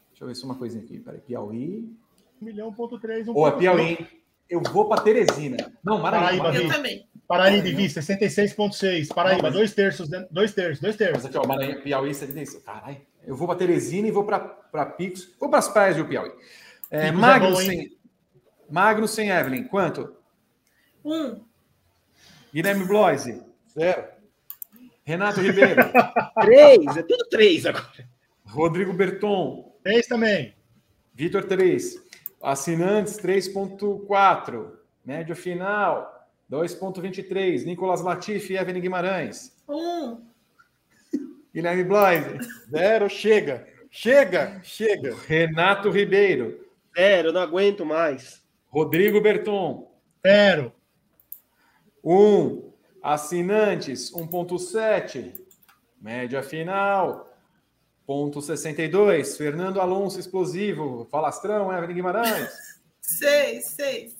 [0.10, 0.98] Deixa eu ver só uma coisinha aqui.
[0.98, 1.94] Peraí, Piauí.
[2.42, 4.08] 1 milhão, ponto três, um Ou é Piauí?
[4.50, 5.58] Eu vou para Teresina.
[5.84, 6.46] Não, Maraíba.
[6.46, 7.06] Paraíba, Eu também.
[7.28, 9.08] Paraíba, Vi, 66,6.
[9.14, 10.26] Paraíba, Não, mas- dois terços, né?
[10.32, 11.26] dois terços, dois Mas terços.
[11.26, 12.64] aqui, ó, Maranhão, Piauí 76.
[12.64, 13.02] Caralho.
[13.26, 15.34] Eu vou para Teresina e vou para Picos.
[15.38, 16.32] Vou para as praias do Piauí.
[16.90, 17.22] É, Picos
[19.08, 19.64] sem Evelyn.
[19.66, 20.16] Quanto?
[21.04, 21.44] Um.
[22.54, 23.44] Guilherme Bloise.
[23.74, 24.06] Zero.
[25.04, 25.82] Renato Ribeiro.
[26.42, 28.08] Três, é tudo três agora.
[28.46, 29.76] Rodrigo Berton.
[29.84, 30.54] Três também.
[31.14, 31.96] Vitor 3.
[32.42, 34.72] Assinantes 3.4.
[35.06, 37.66] Médio final 2.23.
[37.66, 39.56] Nicolas Latifi e Evelyn Guimarães.
[39.68, 40.22] Um.
[41.54, 42.38] Guilherme Bloise.
[42.70, 43.68] Zero, chega.
[43.90, 45.16] Chega, chega.
[45.28, 46.66] Renato Ribeiro.
[46.96, 48.41] Zero, não aguento mais.
[48.72, 49.92] Rodrigo Berton.
[50.26, 50.74] Zero.
[52.02, 52.72] 1.
[53.04, 55.34] Assinantes 1.7.
[56.00, 57.30] Média final.
[58.08, 59.38] Ponto 62.
[59.38, 61.06] Fernando Alonso explosivo.
[61.12, 62.50] Falastrão, Evelyn Guimarães.
[63.02, 64.16] Seis, seis.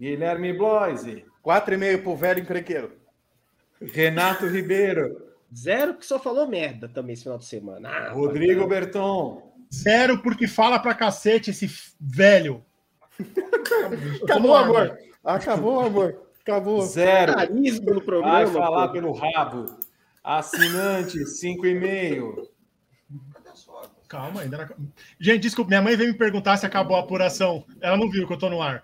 [0.00, 1.24] Guilherme Bloise.
[1.42, 2.92] Quatro e meio pro velho encrenqueiro.
[3.80, 5.26] Renato Ribeiro.
[5.54, 7.88] Zero que só falou merda também esse final de semana.
[7.88, 9.54] Ah, Rodrigo Berton.
[9.72, 11.70] Zero porque fala pra cacete esse
[12.00, 12.65] velho.
[14.22, 14.98] Acabou o amor.
[15.24, 16.22] Acabou o amor.
[16.42, 16.82] Acabou.
[16.82, 17.34] Zero.
[17.34, 18.52] Carisma no Vai programa.
[18.52, 18.92] falar pô.
[18.92, 19.66] pelo rabo.
[20.22, 22.48] Assinante 5,5.
[24.08, 24.86] Calma, ainda não...
[25.18, 27.64] Gente, desculpa, minha mãe veio me perguntar se acabou a apuração.
[27.80, 28.82] Ela não viu que eu tô no ar.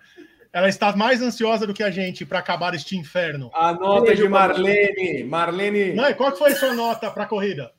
[0.51, 3.49] Ela está mais ansiosa do que a gente para acabar este inferno.
[3.53, 5.23] A nota de Marlene.
[5.23, 5.93] Marlene.
[5.93, 7.71] Mãe, qual que foi a sua nota para a corrida?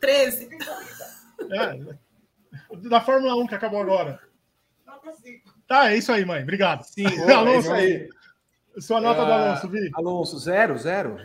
[0.00, 0.48] Treze.
[1.52, 4.20] É, da Fórmula 1 que acabou agora.
[5.70, 6.42] Tá, é isso aí, mãe.
[6.42, 6.84] Obrigado.
[6.98, 8.08] É Alonso, isso aí.
[8.78, 9.90] Sua nota do Ah, Alonso, Vi.
[9.94, 11.16] Alonso, zero, zero.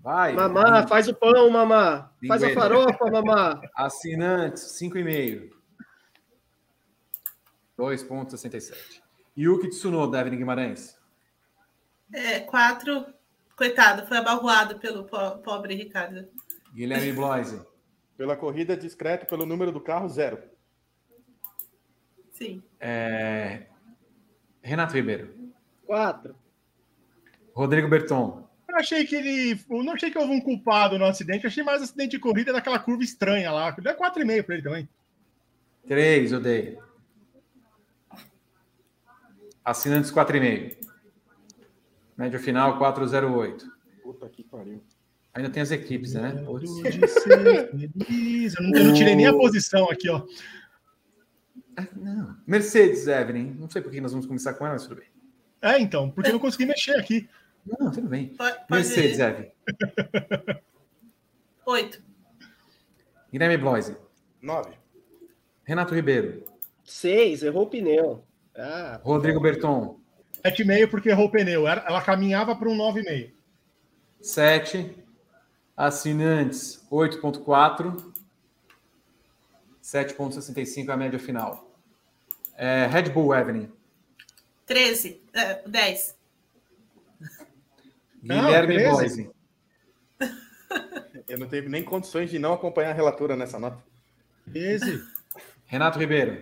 [0.00, 0.32] Vai.
[0.32, 2.12] Mamá, faz o pão, mamá.
[2.28, 3.60] Faz a farofa, mamá.
[3.74, 5.50] Assinantes, 5,5.
[7.76, 9.02] 2,67.
[9.36, 10.96] Yuki Tsunoda, Evelyn Guimarães.
[12.14, 13.06] É, quatro.
[13.56, 16.28] Coitado, foi abalroado pelo po- pobre Ricardo.
[16.72, 17.60] Guilherme Bloise.
[18.16, 20.38] Pela corrida discreto, pelo número do carro, zero.
[22.30, 22.62] Sim.
[22.78, 23.66] É,
[24.62, 25.34] Renato Ribeiro.
[25.86, 26.34] Quatro.
[27.54, 28.48] Rodrigo Berton.
[28.68, 29.60] Eu achei que ele.
[29.68, 32.52] Eu não achei que houve um culpado no acidente, eu achei mais acidente de corrida
[32.52, 33.70] daquela curva estranha lá.
[33.72, 34.88] Deu 4,5 para ele também.
[35.86, 36.78] 3, eu dei.
[39.64, 40.76] Assinantes, 4,5.
[42.16, 43.64] Média final, 4,08.
[44.02, 44.82] Puta que pariu.
[45.32, 46.42] Ainda tem as equipes, né?
[46.44, 46.70] Putz.
[48.56, 50.24] Eu não tirei nem a posição aqui, ó.
[51.80, 52.36] Ah, Não.
[52.46, 53.54] Mercedes, Evelyn.
[53.58, 55.08] Não sei por que nós vamos começar com ela, mas tudo bem.
[55.62, 57.28] É, então, porque eu não consegui mexer aqui.
[57.66, 58.28] Não, tudo bem.
[58.28, 59.50] Pode, pode Mercedes, Evelyn.
[61.66, 62.02] Oito.
[63.30, 63.96] Guilherme Bloise.
[64.40, 64.72] Nove.
[65.64, 66.44] Renato Ribeiro.
[66.84, 68.24] Seis, errou o pneu.
[68.56, 70.00] Ah, Rodrigo Berton.
[70.42, 71.68] 7,5 porque errou o pneu.
[71.68, 73.30] Ela, ela caminhava para um 9,5.
[74.20, 74.96] 7.
[75.76, 78.12] Assinantes, 8,4.
[79.82, 81.69] 7,65 é a média final.
[82.62, 83.70] É, Red Bull, Evelyn.
[84.66, 85.18] Treze.
[85.32, 86.14] É, dez.
[88.22, 88.90] Não, Guilherme 13.
[88.90, 89.30] Bloise.
[91.26, 93.82] Eu não teve nem condições de não acompanhar a relatora nessa nota.
[94.52, 95.02] 13.
[95.64, 96.38] Renato Ribeiro.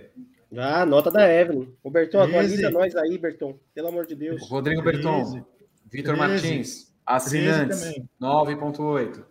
[0.57, 1.73] ah, nota da Evelyn.
[1.85, 2.73] O Berton, atualiza Treze.
[2.73, 3.57] nós aí, Berton.
[3.73, 4.43] Pelo amor de Deus.
[4.49, 5.01] Rodrigo 13.
[5.01, 5.47] Berton.
[5.89, 6.19] Vitor 13.
[6.19, 6.93] Martins.
[7.07, 8.09] Assinantes, também.
[8.21, 9.05] 9,8.
[9.05, 9.25] Deixa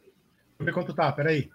[0.60, 1.50] eu ver quanto tá, peraí.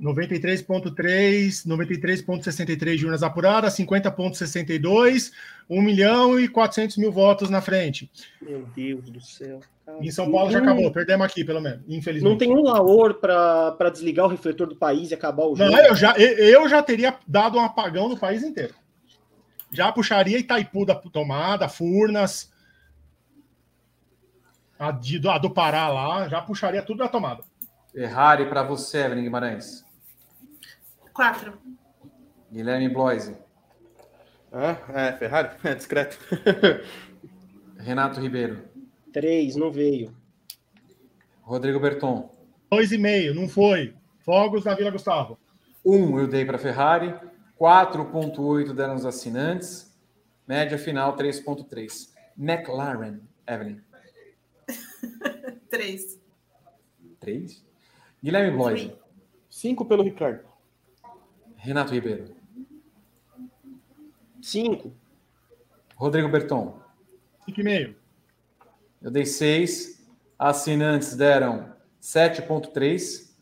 [0.00, 5.32] 93,3, 93,63 de urnas apuradas, 50,62,
[5.68, 8.10] 1 milhão e 400 mil votos na frente.
[8.40, 9.60] Meu Deus do céu.
[10.00, 12.30] Em São Paulo já Não- acabou, perdemos aqui, pelo menos, infelizmente.
[12.30, 15.70] Não tem um laor para desligar o refletor do país e acabar o jogo.
[15.70, 18.74] Não, eu já, eu eu já teria dado um apagão no país inteiro.
[19.72, 22.50] Já puxaria Itaipu da tomada, Furnas,
[24.78, 27.42] a, de- a do Pará lá, já puxaria tudo da tomada.
[27.92, 29.84] Ferrari para você, Evelyn Guimarães.
[31.18, 31.58] Quatro.
[32.48, 33.36] Guilherme Bloise.
[34.52, 35.50] Ah, é, Ferrari?
[35.66, 36.16] É discreto.
[37.76, 38.62] Renato Ribeiro.
[39.12, 40.14] Três, não veio.
[41.42, 42.32] Rodrigo Berton.
[42.70, 43.96] 2,5, não foi.
[44.20, 45.36] Fogos na Vila Gustavo.
[45.84, 47.12] 1 eu dei para Ferrari.
[47.60, 49.92] 4,8 deram os assinantes.
[50.46, 52.10] Média final 3,3.
[52.38, 53.80] McLaren, Evelyn.
[55.68, 56.16] Três.
[57.18, 57.66] 3.
[58.22, 58.92] Guilherme Bloise.
[59.50, 60.47] Cinco pelo Ricardo.
[61.58, 62.34] Renato Ribeiro.
[64.40, 64.94] Cinco.
[65.96, 66.80] Rodrigo Berton.
[67.48, 67.96] 5,5.
[69.02, 70.06] Eu dei 6.
[70.38, 73.34] Assinantes deram 7,3.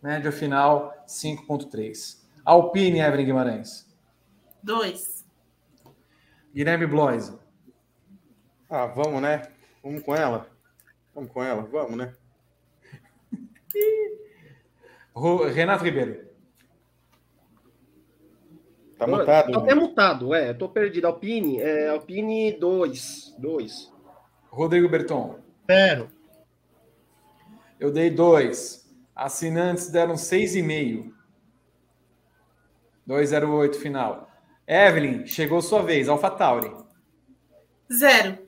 [0.00, 2.24] Média final 5,3.
[2.44, 3.92] Alpine, Evelyn Guimarães.
[4.62, 5.26] Dois.
[6.54, 7.36] Guilherme Bloise.
[8.68, 9.42] Ah, vamos, né?
[9.82, 10.48] Vamos com ela.
[11.12, 12.14] Vamos com ela, vamos, né?
[15.52, 16.29] Renato Ribeiro.
[19.00, 19.58] Tá Tô- mutado.
[19.58, 20.52] Até mutado, é.
[20.52, 21.06] Tô perdido.
[21.06, 23.34] Alpine, é, Alpine 2.
[23.38, 23.90] 2.
[24.50, 25.38] Rodrigo Berton.
[25.66, 26.10] Zero.
[27.80, 28.86] Eu dei 2.
[29.16, 31.10] Assinantes deram 6,5.
[33.08, 34.28] 2,08 final.
[34.66, 36.06] Evelyn, chegou sua vez.
[36.08, 36.70] AlphaTauri.
[37.90, 38.38] Zero.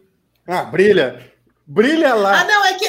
[0.47, 1.33] Ah, brilha!
[1.67, 2.45] Brilha Ah, lá!
[2.45, 2.85] não, é que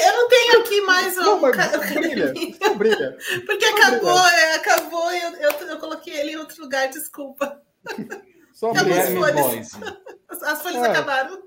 [0.58, 1.42] não tenho aqui mais Não, o.
[1.42, 2.34] mas ca- brilha!
[2.62, 3.18] Não brilha!
[3.46, 7.62] Porque acabou, é, acabou e eu, eu, eu coloquei ele em outro lugar, desculpa.
[8.54, 8.84] Só Acabou.
[8.94, 9.06] brilha!
[9.08, 9.72] Guilherme folhas.
[10.30, 10.90] As, as folhas É.
[10.92, 11.44] acabaram.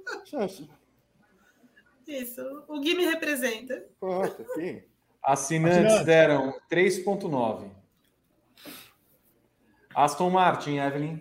[2.06, 2.64] Isso.
[2.68, 3.84] O Gui me representa.
[3.98, 4.82] Pronto, sim.
[5.22, 6.06] Assinantes Assinantes.
[6.06, 7.70] deram 3,9.
[9.94, 11.20] Aston Martin, Evelyn.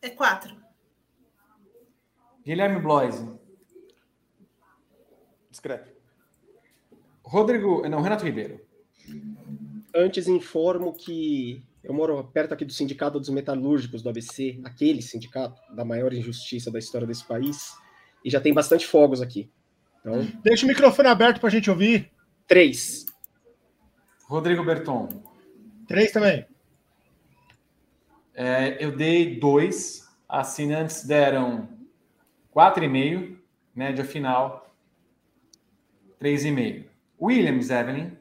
[0.00, 0.56] É quatro.
[2.44, 3.38] Guilherme Bloise.
[5.50, 5.91] Discreto.
[7.32, 7.88] Rodrigo.
[7.88, 8.60] Não, Renato Ribeiro.
[9.94, 15.58] Antes informo que eu moro perto aqui do Sindicato dos Metalúrgicos do ABC, aquele sindicato
[15.74, 17.72] da maior injustiça da história desse país,
[18.22, 19.50] e já tem bastante fogos aqui.
[20.00, 22.10] Então, Deixa o microfone aberto para a gente ouvir.
[22.46, 23.06] três.
[24.26, 25.08] Rodrigo Berton.
[25.88, 26.44] Três também.
[28.34, 30.06] É, eu dei 2.
[30.28, 31.68] Assinantes deram
[32.54, 33.38] 4,5.
[33.74, 34.74] Média final
[36.20, 36.91] 3,5.
[37.22, 38.16] Williams, Evelyn.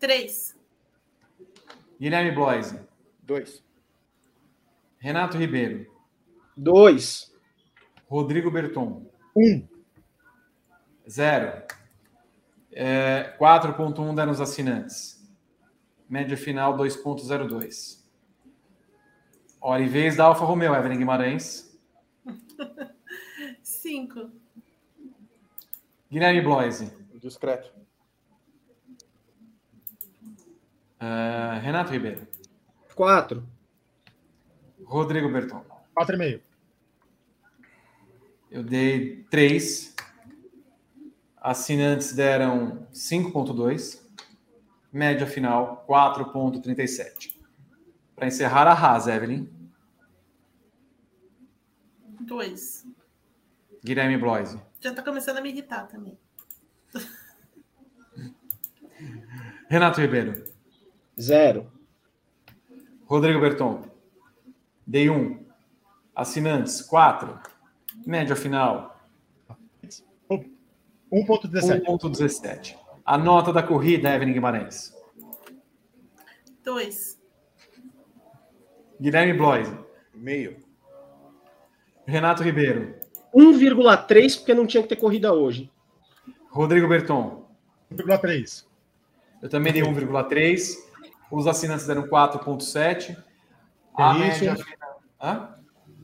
[0.00, 0.56] Três.
[2.00, 2.80] Guilherme Bloise.
[3.22, 3.62] Dois.
[4.98, 5.86] Renato Ribeiro.
[6.56, 7.32] Dois.
[8.08, 9.08] Rodrigo Berton.
[9.36, 9.64] Um.
[11.08, 11.62] Zero.
[12.72, 15.24] É, 4,1 deram os assinantes.
[16.10, 18.04] Média final 2,02.
[19.60, 21.78] Hora e vez da Alfa Romeo, Evelyn Guimarães.
[23.62, 24.30] 5.
[26.10, 27.05] Guilherme Bloise.
[27.26, 27.72] Discreto.
[31.00, 32.26] Uh, Renato Ribeiro.
[32.94, 33.44] 4.
[34.84, 35.64] Rodrigo Berton.
[35.98, 36.40] 4,5.
[38.50, 39.94] Eu dei 3.
[41.36, 44.00] Assinantes deram 5,2.
[44.92, 47.34] Média final 4,37.
[48.14, 49.50] Para encerrar a Haas, Evelyn.
[52.20, 52.86] 2.
[53.84, 54.60] Guilherme Bloise.
[54.80, 56.18] Já está começando a me irritar também.
[59.68, 60.44] Renato Ribeiro.
[61.18, 61.70] 0.
[63.04, 63.82] Rodrigo Berton.
[64.86, 65.44] Dei 1.
[66.14, 67.40] Assinantes 4.
[68.06, 68.96] Média final
[71.10, 71.84] 1,17.
[71.84, 72.76] 1,17.
[73.04, 74.94] A nota da corrida, Evelyn Guimarães.
[76.64, 77.20] 2.
[79.00, 79.78] Guilherme Bloise.
[80.14, 80.56] Meio.
[82.06, 82.94] Renato Ribeiro.
[83.34, 85.70] 1,3 porque não tinha que ter corrida hoje.
[86.50, 87.46] Rodrigo Berton.
[87.92, 88.66] 1,3.
[89.42, 90.74] Eu também dei 1,3.
[91.30, 93.16] Os assinantes deram 4,7.
[93.96, 95.02] A A isso, média final.
[95.20, 95.54] Hã?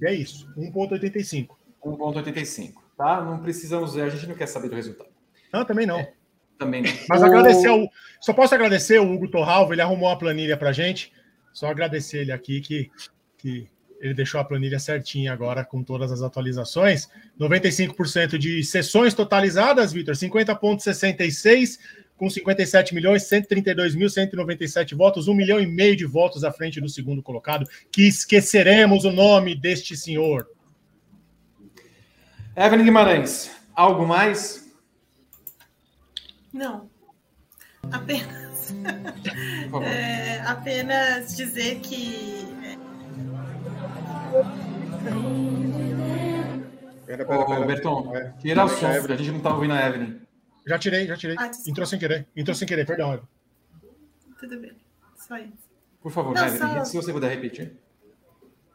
[0.04, 0.48] É isso.
[0.56, 1.48] 1,85.
[1.84, 2.72] 1,85.
[2.96, 3.20] Tá?
[3.20, 5.10] Não precisamos ver, a gente não quer saber do resultado.
[5.52, 6.06] Não, também não.
[6.58, 6.90] Também não.
[7.08, 7.88] Mas O- agradecer ao.
[8.20, 11.12] Só posso agradecer o Hugo Torralvo, ele arrumou uma planilha pra gente.
[11.52, 12.90] Só agradecer ele aqui que,
[13.36, 13.68] que
[14.00, 17.08] ele deixou a planilha certinha agora com todas as atualizações.
[17.38, 21.78] 95% de sessões totalizadas, Vitor, 50,66
[22.16, 27.22] com 57 milhões, 132.197 votos, 1 milhão e meio de votos à frente do segundo
[27.22, 30.48] colocado, que esqueceremos o nome deste senhor.
[32.56, 34.70] Evelyn Guimarães, algo mais?
[36.52, 36.90] Não.
[37.90, 38.72] Apenas,
[39.82, 42.42] é, apenas dizer que
[47.06, 50.20] Pera, Ô, Berton, tira o som, a gente não tá ouvindo a Evelyn.
[50.66, 51.36] Já tirei, já tirei.
[51.38, 51.50] Ah.
[51.66, 52.26] Entrou sem querer.
[52.36, 53.26] Entrou sem querer, perdão.
[54.38, 54.72] Tudo bem.
[55.16, 55.70] Só isso.
[56.00, 57.76] Por favor, Não, só- se você puder repetir.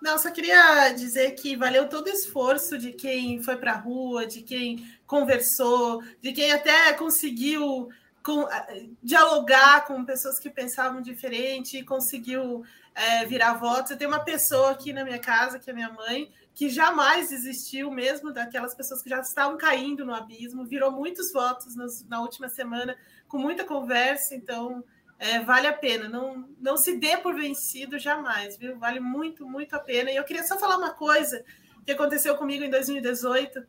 [0.02, 4.26] Não, só queria dizer que valeu todo o esforço de quem foi para a rua,
[4.28, 7.90] de quem conversou, de quem até conseguiu
[8.24, 12.64] com- eh, dialogar com pessoas que pensavam diferente e conseguiu
[12.98, 13.92] eh, virar votos.
[13.92, 17.92] Eu tenho uma pessoa aqui na minha casa, que é minha mãe, que jamais desistiu
[17.92, 22.50] mesmo daquelas pessoas que já estavam caindo no abismo, virou muitos votos nas- na última
[22.50, 24.84] semana, com muita conversa, então
[25.20, 26.08] é, vale a pena.
[26.10, 28.78] Não, não se dê por vencido jamais, viu?
[28.78, 30.12] Vale muito, muito a pena.
[30.12, 31.44] E eu queria só falar uma coisa
[31.86, 33.64] que aconteceu comigo em 2018,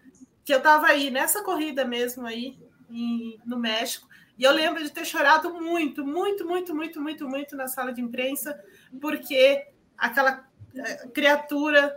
[0.45, 2.59] que eu estava aí nessa corrida mesmo aí
[2.91, 4.08] em- no México.
[4.39, 8.01] E eu lembro de ter chorado muito, muito, muito, muito, muito, muito na sala de
[8.01, 8.59] imprensa,
[9.01, 9.67] porque
[9.97, 11.93] aquela eh, criatura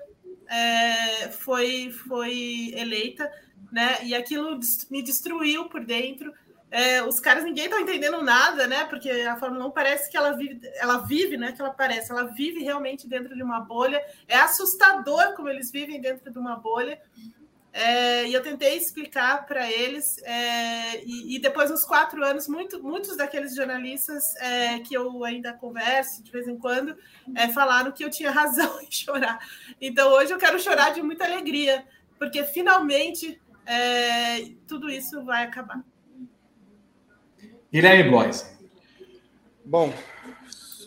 [0.50, 3.32] eh, foi, foi eleita,
[3.72, 4.04] né?
[4.04, 6.34] E aquilo me destruiu por dentro.
[6.72, 8.86] É, os caras, ninguém tá entendendo nada, né?
[8.86, 11.52] Porque a Fórmula 1 parece que ela vive, ela vive, né?
[11.52, 14.02] Que ela parece, ela vive realmente dentro de uma bolha.
[14.28, 17.00] É assustador como eles vivem dentro de uma bolha.
[17.74, 22.84] É, e eu tentei explicar para eles, é, e, e depois nos quatro anos, muito,
[22.84, 26.98] muitos daqueles jornalistas é, que eu ainda converso de vez em quando
[27.34, 29.40] é, falaram que eu tinha razão em chorar.
[29.80, 31.86] Então hoje eu quero chorar de muita alegria,
[32.20, 35.82] porque finalmente é, tudo isso vai acabar.
[37.72, 38.60] Guilherme Blois.
[39.64, 39.94] Bom,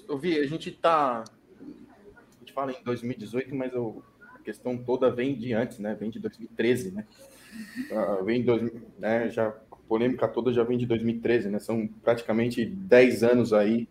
[0.06, 1.24] eu vi, a gente tá.
[1.24, 3.78] A gente fala em 2018, mas a
[4.44, 5.96] questão toda vem de antes, né?
[5.98, 7.04] Vem de 2013, né?
[7.92, 9.30] Ah, vem de 2000, né?
[9.30, 11.58] Já, a polêmica toda já vem de 2013, né?
[11.58, 13.88] São praticamente 10 anos aí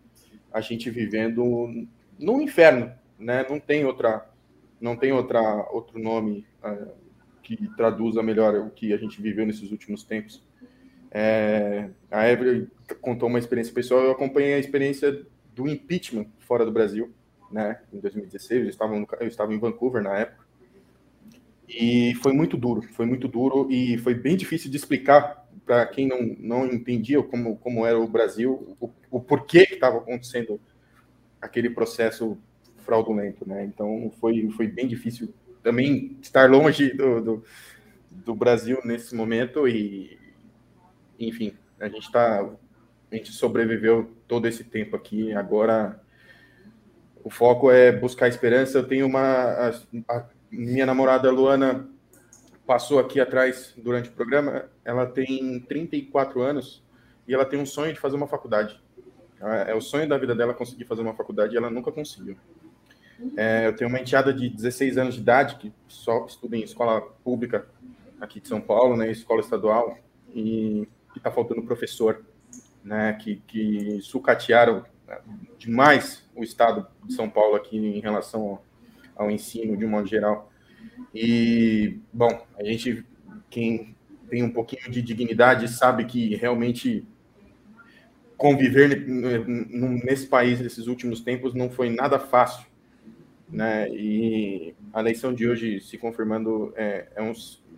[0.52, 1.86] a gente vivendo
[2.18, 3.44] num inferno, né?
[3.48, 4.30] Não tem outra,
[4.80, 5.40] não tem outra,
[5.72, 6.88] outro nome ah,
[7.42, 10.42] que traduza melhor o que a gente viveu nesses últimos tempos.
[11.10, 12.66] É, a Evelyn
[13.00, 15.24] contou uma experiência pessoal, eu acompanhei a experiência
[15.54, 17.14] do impeachment fora do Brasil,
[17.52, 20.43] né, em 2016, eu estava, eu estava em Vancouver na época,
[21.68, 26.06] e foi muito duro, foi muito duro e foi bem difícil de explicar para quem
[26.06, 30.60] não, não entendia como, como era o Brasil, o, o porquê que estava acontecendo
[31.40, 32.36] aquele processo
[32.84, 37.44] fraudulento, né, então foi, foi bem difícil também estar longe do, do,
[38.10, 40.18] do Brasil nesse momento e,
[41.18, 42.46] enfim, a gente tá,
[43.10, 45.32] a gente sobreviveu todo esse tempo aqui.
[45.32, 46.00] Agora
[47.22, 48.78] o foco é buscar esperança.
[48.78, 49.72] Eu tenho uma,
[50.56, 51.88] minha namorada Luana
[52.66, 54.66] passou aqui atrás durante o programa.
[54.84, 56.82] Ela tem 34 anos
[57.26, 58.80] e ela tem um sonho de fazer uma faculdade.
[59.66, 62.36] É o sonho da vida dela conseguir fazer uma faculdade e ela nunca conseguiu.
[63.36, 67.00] É, eu tenho uma enteada de 16 anos de idade que só estuda em escola
[67.00, 67.66] pública
[68.20, 69.98] aqui de São Paulo, né, escola estadual,
[70.34, 72.24] e está faltando professor,
[72.82, 74.84] né, que, que sucatearam
[75.58, 78.58] demais o estado de São Paulo aqui em relação
[79.16, 80.50] ao ensino de um modo geral.
[81.14, 83.04] E, bom, a gente,
[83.48, 83.94] quem
[84.28, 87.06] tem um pouquinho de dignidade, sabe que realmente
[88.36, 89.06] conviver
[90.04, 92.66] nesse país nesses últimos tempos não foi nada fácil,
[93.48, 93.88] né?
[93.90, 97.32] E a eleição de hoje se confirmando é, é um,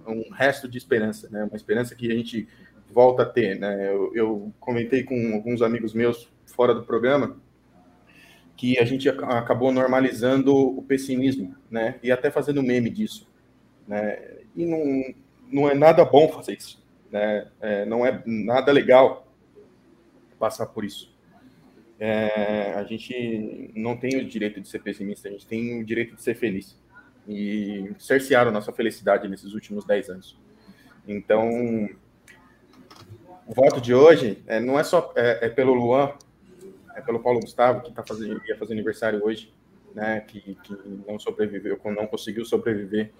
[0.07, 1.45] um, resto de esperança, né?
[1.45, 2.49] Uma esperança que a gente
[2.91, 3.89] volta a ter, né?
[3.93, 7.37] Eu, eu comentei com alguns amigos meus fora do programa
[8.57, 11.98] que a gente acabou normalizando o pessimismo, né?
[12.02, 13.28] E até fazendo meme disso,
[13.86, 14.38] né?
[14.54, 15.14] E não,
[15.52, 16.82] não é nada bom fazer isso,
[17.12, 17.48] né?
[17.61, 19.26] É, não é nada legal
[20.38, 21.14] passar por isso.
[21.98, 26.14] É, a gente não tem o direito de ser pessimista, a gente tem o direito
[26.14, 26.78] de ser feliz.
[27.28, 30.38] E cercearam nossa felicidade nesses últimos 10 anos.
[31.07, 31.88] Então,
[33.46, 36.12] o voto de hoje é, não é só é, é pelo Luan,
[36.97, 39.53] é pelo Paulo Gustavo, que tá fazendo, ia fazer aniversário hoje,
[39.94, 40.76] né, que, que
[41.07, 43.12] não sobreviveu, não conseguiu sobreviver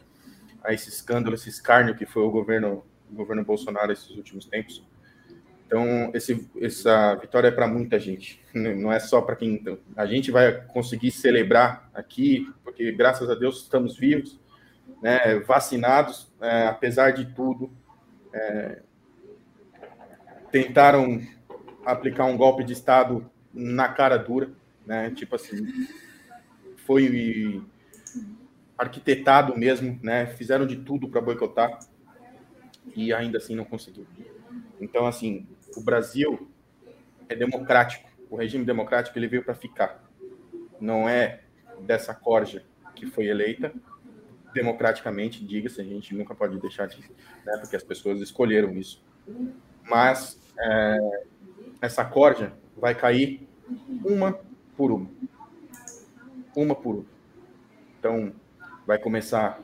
[0.64, 4.83] a esse escândalo, esse escárnio que foi o governo, o governo Bolsonaro esses últimos tempos.
[5.66, 9.55] Então, esse, essa vitória é para muita gente, não é só para quem.
[9.55, 14.41] Então, a gente vai conseguir celebrar aqui, porque graças a Deus estamos vivos,
[15.03, 17.70] né, vacinados, é, apesar de tudo.
[18.33, 18.81] É,
[20.51, 21.20] tentaram
[21.85, 24.51] aplicar um golpe de Estado na cara dura,
[24.85, 25.11] né?
[25.11, 25.67] Tipo assim,
[26.77, 27.63] foi
[28.77, 30.27] arquitetado mesmo, né?
[30.27, 31.79] Fizeram de tudo para boicotar
[32.95, 34.07] e ainda assim não conseguiu.
[34.81, 36.49] Então, assim, o Brasil
[37.29, 38.09] é democrático.
[38.29, 40.05] O regime democrático ele veio para ficar.
[40.79, 41.41] Não é
[41.81, 43.73] dessa corja que foi eleita
[44.53, 46.99] democraticamente, diga-se, a gente nunca pode deixar de,
[47.45, 49.05] né, porque as pessoas escolheram isso.
[49.83, 50.99] Mas é,
[51.83, 53.47] essa corja vai cair
[54.05, 54.39] uma
[54.77, 55.09] por uma.
[56.55, 57.05] Uma por uma.
[57.99, 58.33] Então,
[58.87, 59.61] vai começar.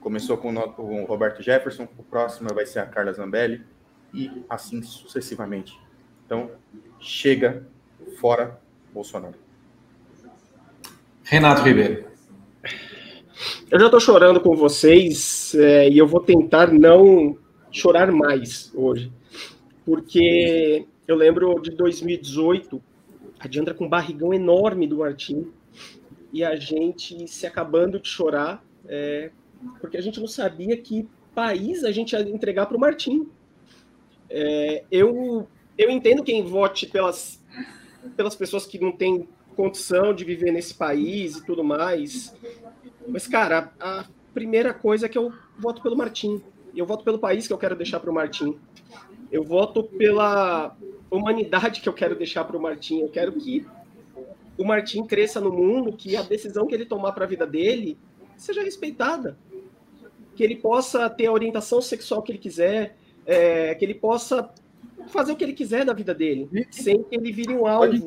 [0.00, 3.62] Começou com o Roberto Jefferson, o próximo vai ser a Carla Zambelli,
[4.14, 5.78] e assim sucessivamente.
[6.24, 6.50] Então,
[6.98, 7.66] chega
[8.18, 8.58] fora
[8.92, 9.34] Bolsonaro.
[11.22, 12.10] Renato Ribeiro.
[13.70, 17.38] Eu já estou chorando com vocês é, e eu vou tentar não
[17.70, 19.12] chorar mais hoje,
[19.84, 22.80] porque eu lembro de 2018,
[23.40, 25.52] a Diandra com um barrigão enorme do Martim
[26.32, 29.32] e a gente se acabando de chorar, é,
[29.80, 33.28] porque a gente não sabia que país a gente ia entregar para o Martim.
[34.28, 37.44] É, eu, eu entendo quem vote pelas,
[38.16, 42.32] pelas pessoas que não têm condição de viver nesse país e tudo mais,
[43.08, 46.40] mas, cara, a, a primeira coisa é que eu voto pelo Martim.
[46.74, 48.56] Eu voto pelo país que eu quero deixar para o Martim.
[49.30, 50.76] Eu voto pela
[51.10, 53.00] humanidade que eu quero deixar para o Martim.
[53.00, 53.66] Eu quero que
[54.58, 57.96] o Martim cresça no mundo, que a decisão que ele tomar para a vida dele
[58.36, 59.36] seja respeitada.
[60.34, 64.50] Que ele possa ter a orientação sexual que ele quiser, é, que ele possa
[65.08, 68.06] fazer o que ele quiser da vida dele, sem que ele vire um alvo.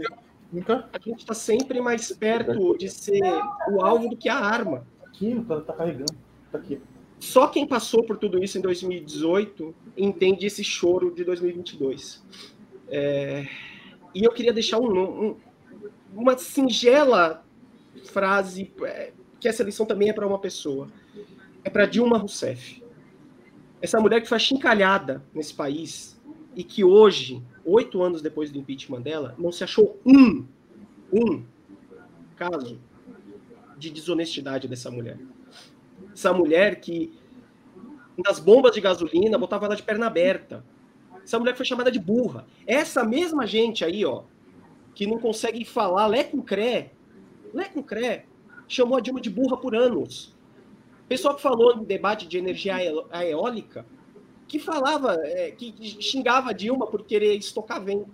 [0.94, 3.22] A gente está sempre mais perto de ser
[3.72, 4.86] o alvo do que a arma.
[5.06, 6.14] Aqui, tá, tá carregando.
[6.52, 6.80] Tá aqui.
[7.24, 12.22] Só quem passou por tudo isso em 2018 entende esse choro de 2022.
[12.90, 13.48] É,
[14.14, 15.36] e eu queria deixar um, um,
[16.14, 17.46] uma singela
[18.04, 20.90] frase, é, que essa lição também é para uma pessoa.
[21.64, 22.84] É para Dilma Rousseff.
[23.82, 26.22] Essa mulher que foi chincalhada nesse país
[26.54, 30.46] e que hoje, oito anos depois do impeachment dela, não se achou um,
[31.10, 31.42] um
[32.36, 32.82] caso
[33.78, 35.18] de desonestidade dessa mulher
[36.14, 37.12] essa mulher que
[38.26, 40.64] nas bombas de gasolina botava ela de perna aberta.
[41.24, 42.46] Essa mulher foi chamada de burra.
[42.68, 44.24] Essa mesma gente aí, ó,
[44.94, 46.92] que não consegue falar lé com cré,
[47.54, 48.26] lé com cré,
[48.68, 50.36] chamou a Dilma de burra por anos.
[51.08, 52.76] Pessoal que falou no debate de energia
[53.26, 53.86] eólica,
[54.48, 58.10] que falava, é, que xingava a Dilma por querer estocar vento,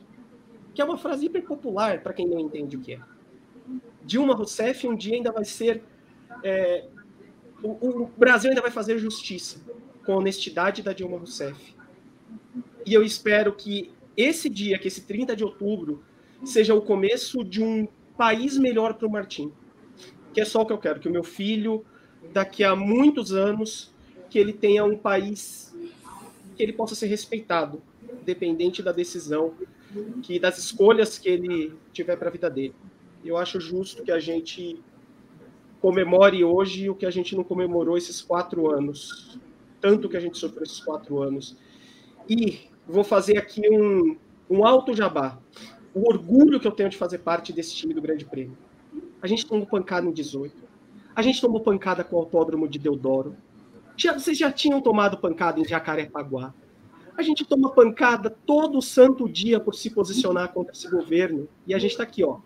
[0.73, 2.99] que é uma frase hiper popular para quem não entende o que é.
[4.03, 5.83] Dilma Rousseff um dia ainda vai ser
[6.43, 6.85] é,
[7.61, 9.59] o, o, Brasil ainda vai fazer justiça
[10.05, 11.75] com a honestidade da Dilma Rousseff.
[12.85, 16.03] E eu espero que esse dia, que esse 30 de outubro,
[16.43, 17.87] seja o começo de um
[18.17, 19.51] país melhor para o Martim.
[20.33, 21.85] Que é só o que eu quero, que o meu filho,
[22.33, 23.93] daqui a muitos anos,
[24.29, 25.75] que ele tenha um país
[26.55, 27.81] que ele possa ser respeitado,
[28.25, 29.53] dependente da decisão
[30.21, 32.75] que das escolhas que ele tiver para a vida dele.
[33.23, 34.79] Eu acho justo que a gente
[35.81, 39.39] comemore hoje o que a gente não comemorou esses quatro anos,
[39.79, 41.57] tanto que a gente sofreu esses quatro anos.
[42.27, 44.17] E vou fazer aqui um,
[44.49, 45.39] um alto jabá.
[45.93, 48.57] O orgulho que eu tenho de fazer parte desse time do Grande Prêmio.
[49.21, 50.55] A gente tomou pancada em 18.
[51.15, 53.35] A gente tomou pancada com o Autódromo de Deodoro.
[53.97, 56.53] Já, vocês já tinham tomado pancada em Jacarepaguá.
[57.17, 61.49] A gente toma pancada todo santo dia por se posicionar contra esse governo.
[61.67, 62.37] E a gente está aqui, ó,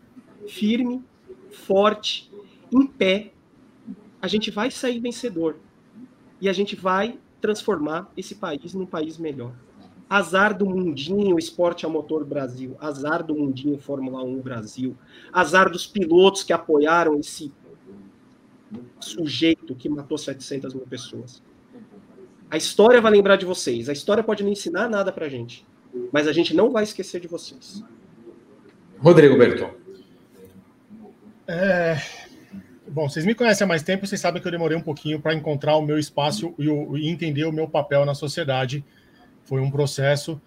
[0.48, 1.04] firme,
[1.52, 2.33] forte,
[2.74, 3.32] em pé.
[4.22, 5.58] A gente vai sair vencedor.
[6.42, 9.54] E a gente vai transformar esse país num país melhor.
[10.10, 12.76] Azar do mundinho esporte a motor Brasil.
[12.80, 14.96] Azar do mundinho Fórmula 1 Brasil.
[15.32, 17.52] Azar dos pilotos que apoiaram esse
[19.00, 21.42] sujeito que matou 700 mil pessoas.
[22.50, 23.90] A história vai lembrar de vocês.
[23.90, 25.66] A história pode não ensinar nada pra gente.
[26.12, 27.84] Mas a gente não vai esquecer de vocês.
[29.00, 29.72] Rodrigo Berton.
[31.48, 31.98] É...
[32.94, 35.34] Bom, vocês me conhecem há mais tempo, vocês sabem que eu demorei um pouquinho para
[35.34, 38.86] encontrar o meu espaço e, o, e, entender o meu papel na sociedade.
[39.46, 40.40] Foi um processo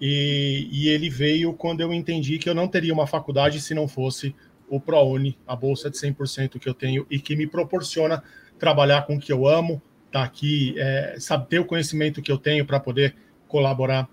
[0.00, 3.86] e, e, ele veio quando eu entendi que eu não teria uma faculdade se não
[3.86, 4.34] fosse
[4.68, 8.20] o ProUni, a bolsa de 100% que eu tenho e que me proporciona
[8.58, 11.16] trabalhar com o que eu amo, estar tá aqui, é,
[11.48, 13.14] ter o conhecimento que eu tenho para poder
[13.46, 14.08] colaborar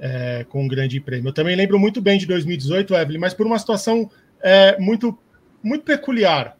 [0.00, 1.28] é, com o grande prêmio.
[1.28, 4.10] Eu também lembro muito bem de 2018, Evelyn, mas por uma situação
[4.40, 5.18] é, muito,
[5.62, 6.56] muito peculiar.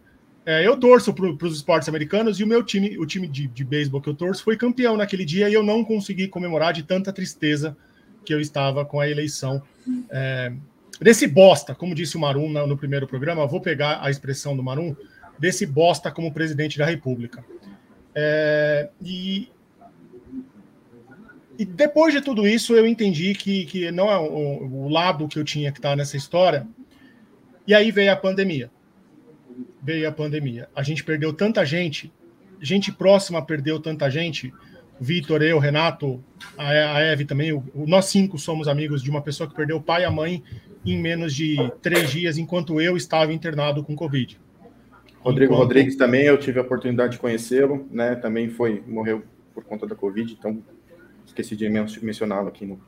[0.49, 3.63] É, eu torço para os esportes americanos e o meu time, o time de, de
[3.63, 7.13] beisebol que eu torço, foi campeão naquele dia e eu não consegui comemorar de tanta
[7.13, 7.77] tristeza
[8.25, 9.63] que eu estava com a eleição
[10.09, 10.51] é,
[10.99, 14.63] desse bosta, como disse o Marum no, no primeiro programa, vou pegar a expressão do
[14.63, 14.97] Marum,
[15.39, 17.45] desse bosta como presidente da República.
[18.15, 19.51] É, e,
[21.59, 25.39] e depois de tudo isso, eu entendi que, que não é o, o lado que
[25.39, 26.67] eu tinha que estar nessa história.
[27.67, 28.71] E aí veio a pandemia.
[29.83, 30.69] Veio a pandemia.
[30.75, 32.13] A gente perdeu tanta gente,
[32.61, 34.53] gente próxima perdeu tanta gente.
[35.01, 36.23] Vitor, eu, Renato,
[36.57, 37.53] a, a Eve também.
[37.53, 40.43] O, nós cinco somos amigos de uma pessoa que perdeu o pai e a mãe
[40.85, 44.41] em menos de três dias, enquanto eu estava internado com Covid.
[45.21, 45.67] Rodrigo Enquanto...
[45.67, 48.15] Rodrigues também, eu tive a oportunidade de conhecê-lo, né?
[48.17, 49.23] Também foi, morreu
[49.55, 50.63] por conta da Covid, então
[51.27, 52.81] esqueci de mencioná-lo aqui no.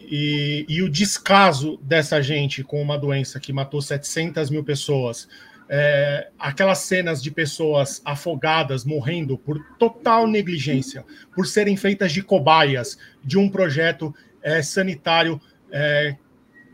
[0.00, 5.26] E, e, o descaso dessa gente com uma doença que matou 700 mil pessoas,
[5.68, 11.04] é, aquelas cenas de pessoas afogadas, morrendo por total negligência,
[11.34, 15.40] por serem feitas de cobaias de um projeto é, sanitário
[15.70, 16.16] é,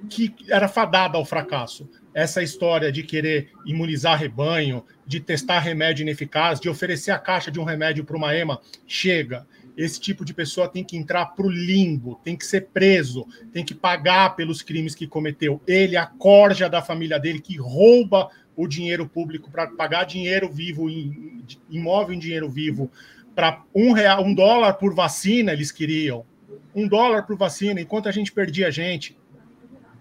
[0.09, 6.61] que era fadado ao fracasso essa história de querer imunizar rebanho, de testar remédio ineficaz,
[6.61, 9.47] de oferecer a caixa de um remédio para uma EMA, chega.
[9.77, 13.65] Esse tipo de pessoa tem que entrar para o limbo, tem que ser preso, tem
[13.65, 15.61] que pagar pelos crimes que cometeu.
[15.67, 20.87] Ele, a corja da família dele, que rouba o dinheiro público para pagar dinheiro vivo,
[21.71, 22.91] imóvel em dinheiro vivo,
[23.35, 26.25] para um real, um dólar por vacina, eles queriam.
[26.75, 29.17] Um dólar por vacina, enquanto a gente perdia gente.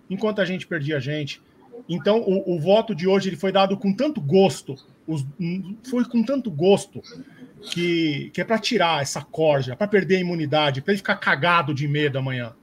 [0.10, 1.42] Enquanto a gente perdia gente.
[1.88, 4.76] Então, o, o, voto de hoje ele foi dado com tanto gosto,
[5.08, 5.26] os,
[5.90, 7.02] foi com tanto gosto,
[7.62, 11.74] que, que é para tirar essa corja, para perder a imunidade, para ele ficar cagado
[11.74, 12.54] de medo amanhã.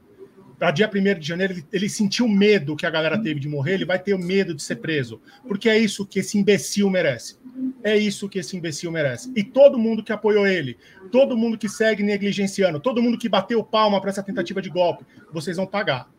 [0.59, 3.75] Para dia 1 de janeiro, ele, ele sentiu medo que a galera teve de morrer,
[3.75, 5.21] ele vai ter o medo de ser preso.
[5.47, 7.39] Porque é isso que esse imbecil merece.
[7.83, 9.31] É isso que esse imbecil merece.
[9.37, 10.79] E todo mundo que apoiou ele,
[11.13, 15.05] todo mundo que segue negligenciando, todo mundo que bateu palma para essa tentativa de golpe,
[15.31, 16.11] vocês vão pagar.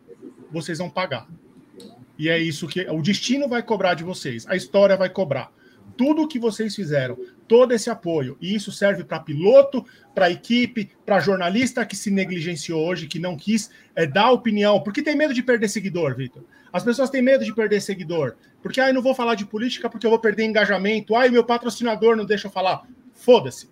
[0.52, 1.28] Vocês vão pagar.
[2.18, 5.52] E é isso que o destino vai cobrar de vocês, a história vai cobrar.
[5.96, 7.18] Tudo o que vocês fizeram,
[7.48, 12.86] todo esse apoio, e isso serve para piloto, para equipe, para jornalista que se negligenciou
[12.86, 16.44] hoje, que não quis é, dar opinião, porque tem medo de perder seguidor, Vitor.
[16.72, 19.90] As pessoas têm medo de perder seguidor, porque ah, eu não vou falar de política
[19.90, 22.88] porque eu vou perder engajamento, ah, meu patrocinador não deixa eu falar.
[23.14, 23.70] Foda-se,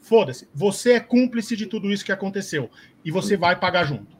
[0.00, 0.48] foda-se.
[0.52, 2.68] Você é cúmplice de tudo isso que aconteceu
[3.04, 4.14] e você vai pagar junto.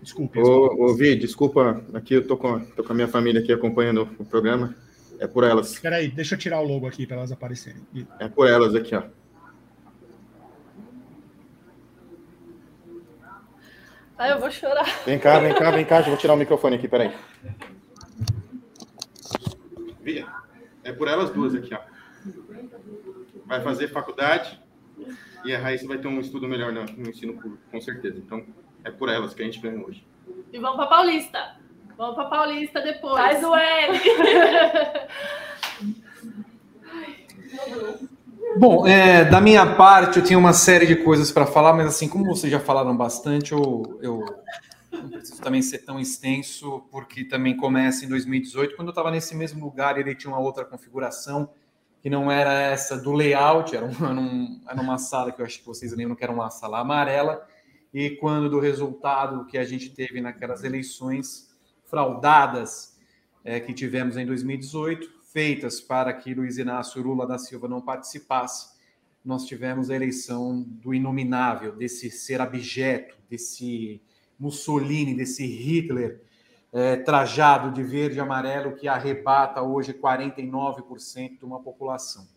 [0.00, 0.40] Desculpe.
[0.40, 4.08] Ô, ô Vi, desculpa, aqui eu tô com, tô com a minha família aqui acompanhando
[4.18, 4.74] o programa.
[5.18, 5.72] É por elas.
[5.72, 7.86] Espera aí, deixa eu tirar o logo aqui para elas aparecerem.
[8.18, 9.02] É por elas aqui, ó.
[14.16, 14.84] Ah, eu vou chorar.
[15.04, 16.00] Vem cá, vem cá, vem cá.
[16.02, 17.14] vou tirar o microfone aqui, peraí.
[20.00, 20.26] Via,
[20.82, 21.80] é por elas duas aqui, ó.
[23.46, 24.60] Vai fazer faculdade
[25.44, 28.18] e a Raíssa vai ter um estudo melhor no, no ensino público, com certeza.
[28.18, 28.44] Então,
[28.84, 30.04] é por elas que a gente ganha hoje.
[30.52, 31.57] E vamos para Paulista.
[31.98, 33.16] Vamos para Paulista depois.
[33.16, 34.00] Faz o L.
[38.56, 42.08] Bom, é, da minha parte, eu tinha uma série de coisas para falar, mas assim,
[42.08, 44.24] como vocês já falaram bastante, eu, eu
[44.92, 49.34] não preciso também ser tão extenso, porque também começa em 2018, quando eu estava nesse
[49.34, 51.50] mesmo lugar, ele tinha uma outra configuração,
[52.00, 55.66] que não era essa do layout, era, um, era uma sala que eu acho que
[55.66, 57.44] vocês lembram que era uma sala amarela,
[57.92, 61.47] e quando do resultado que a gente teve naquelas eleições
[61.88, 62.96] fraudadas
[63.44, 68.76] é, que tivemos em 2018, feitas para que Luiz Inácio Lula da Silva não participasse,
[69.24, 74.00] nós tivemos a eleição do inominável, desse ser abjeto, desse
[74.38, 76.22] Mussolini, desse Hitler
[76.72, 82.28] é, trajado de verde e amarelo que arrebata hoje 49% de uma população.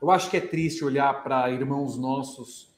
[0.00, 2.72] Eu acho que é triste olhar para irmãos nossos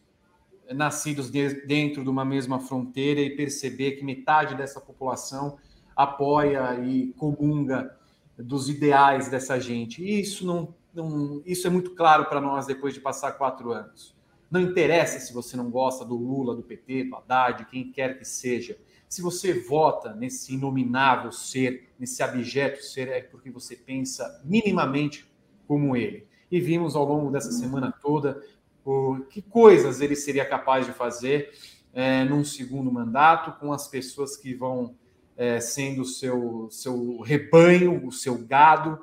[0.73, 5.59] nascidos de, dentro de uma mesma fronteira e perceber que metade dessa população
[5.97, 7.97] apoia e comunga
[8.37, 10.03] dos ideais dessa gente.
[10.03, 14.15] E isso não, não isso é muito claro para nós depois de passar quatro anos.
[14.51, 18.25] Não interessa se você não gosta do Lula, do PT, do Haddad, quem quer que
[18.25, 18.79] seja.
[19.09, 25.29] Se você vota nesse inominável ser, nesse abjeto ser, é porque você pensa minimamente
[25.67, 26.27] como ele.
[26.51, 28.43] E vimos ao longo dessa semana toda
[28.85, 31.53] o, que coisas ele seria capaz de fazer
[31.93, 34.95] é, num segundo mandato com as pessoas que vão
[35.37, 38.99] é, sendo o seu, seu rebanho, o seu gado,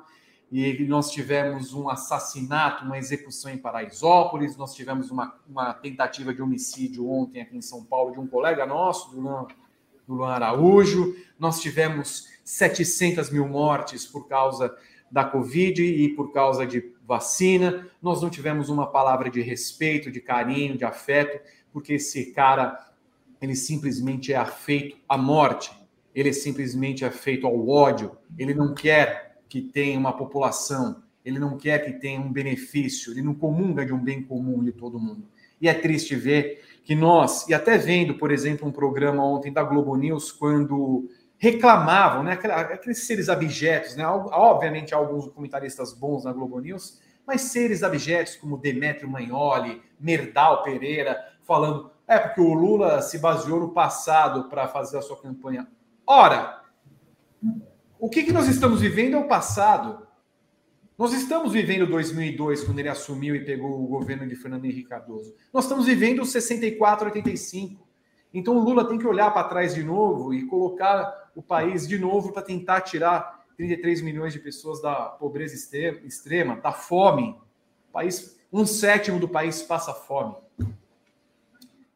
[0.50, 6.42] e nós tivemos um assassinato, uma execução em Paraisópolis, nós tivemos uma, uma tentativa de
[6.42, 9.46] homicídio ontem aqui em São Paulo de um colega nosso, do Luan,
[10.06, 14.76] do Luan Araújo, nós tivemos 700 mil mortes por causa
[15.10, 20.20] da Covid e por causa de vacina, nós não tivemos uma palavra de respeito, de
[20.20, 21.40] carinho, de afeto,
[21.72, 22.92] porque esse cara,
[23.40, 25.70] ele simplesmente é afeito à morte,
[26.14, 31.56] ele simplesmente é feito ao ódio, ele não quer que tem uma população, ele não
[31.56, 35.28] quer que tenha um benefício, ele não comunga de um bem comum de todo mundo.
[35.60, 39.62] E é triste ver que nós, e até vendo, por exemplo, um programa ontem da
[39.62, 41.08] Globo News, quando
[41.38, 47.82] reclamavam, né, aqueles seres abjetos, né, obviamente alguns comentaristas bons na Globo News, mas seres
[47.82, 54.48] abjetos como Demetrio Magnoli, Merdal Pereira, falando, é porque o Lula se baseou no passado
[54.48, 55.66] para fazer a sua campanha.
[56.06, 56.62] Ora,
[57.98, 60.06] o que, que nós estamos vivendo é o passado.
[60.98, 65.34] Nós estamos vivendo 2002, quando ele assumiu e pegou o governo de Fernando Henrique Cardoso.
[65.52, 67.86] Nós estamos vivendo 64, 85.
[68.34, 71.98] Então o Lula tem que olhar para trás de novo e colocar o país de
[71.98, 75.54] novo para tentar tirar 33 milhões de pessoas da pobreza
[76.04, 77.36] extrema, da fome.
[77.88, 80.34] O país, um sétimo do país passa fome.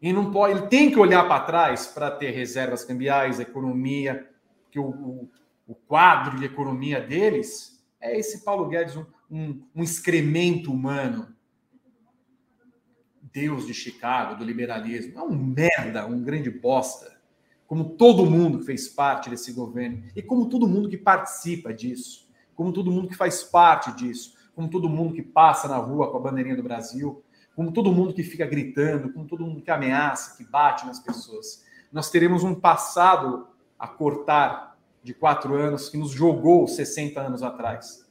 [0.00, 4.28] E não pode, ele tem que olhar para trás para ter reservas cambiais, economia,
[4.70, 5.30] que o, o
[5.66, 11.34] o quadro de economia deles, é esse Paulo Guedes, um, um, um excremento humano.
[13.32, 15.18] Deus de Chicago, do liberalismo.
[15.18, 17.20] É um merda, um grande bosta.
[17.66, 20.04] Como todo mundo que fez parte desse governo.
[20.14, 22.30] E como todo mundo que participa disso.
[22.54, 24.34] Como todo mundo que faz parte disso.
[24.54, 27.22] Como todo mundo que passa na rua com a bandeirinha do Brasil.
[27.56, 29.12] Como todo mundo que fica gritando.
[29.12, 31.64] Como todo mundo que ameaça, que bate nas pessoas.
[31.90, 33.48] Nós teremos um passado
[33.78, 38.06] a cortar de quatro anos que nos jogou 60 anos atrás.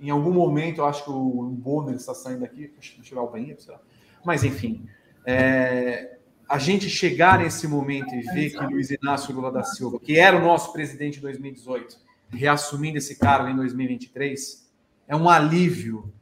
[0.00, 3.60] Em algum momento, eu acho que o Bonner está saindo daqui, deixa eu o banheiro,
[3.60, 3.80] sei lá.
[4.24, 4.86] Mas, enfim,
[5.24, 6.18] é,
[6.48, 10.36] a gente chegar nesse momento e ver que Luiz Inácio Lula da Silva, que era
[10.36, 11.96] o nosso presidente em 2018,
[12.30, 14.70] reassumindo esse cargo em 2023,
[15.08, 16.12] é um alívio.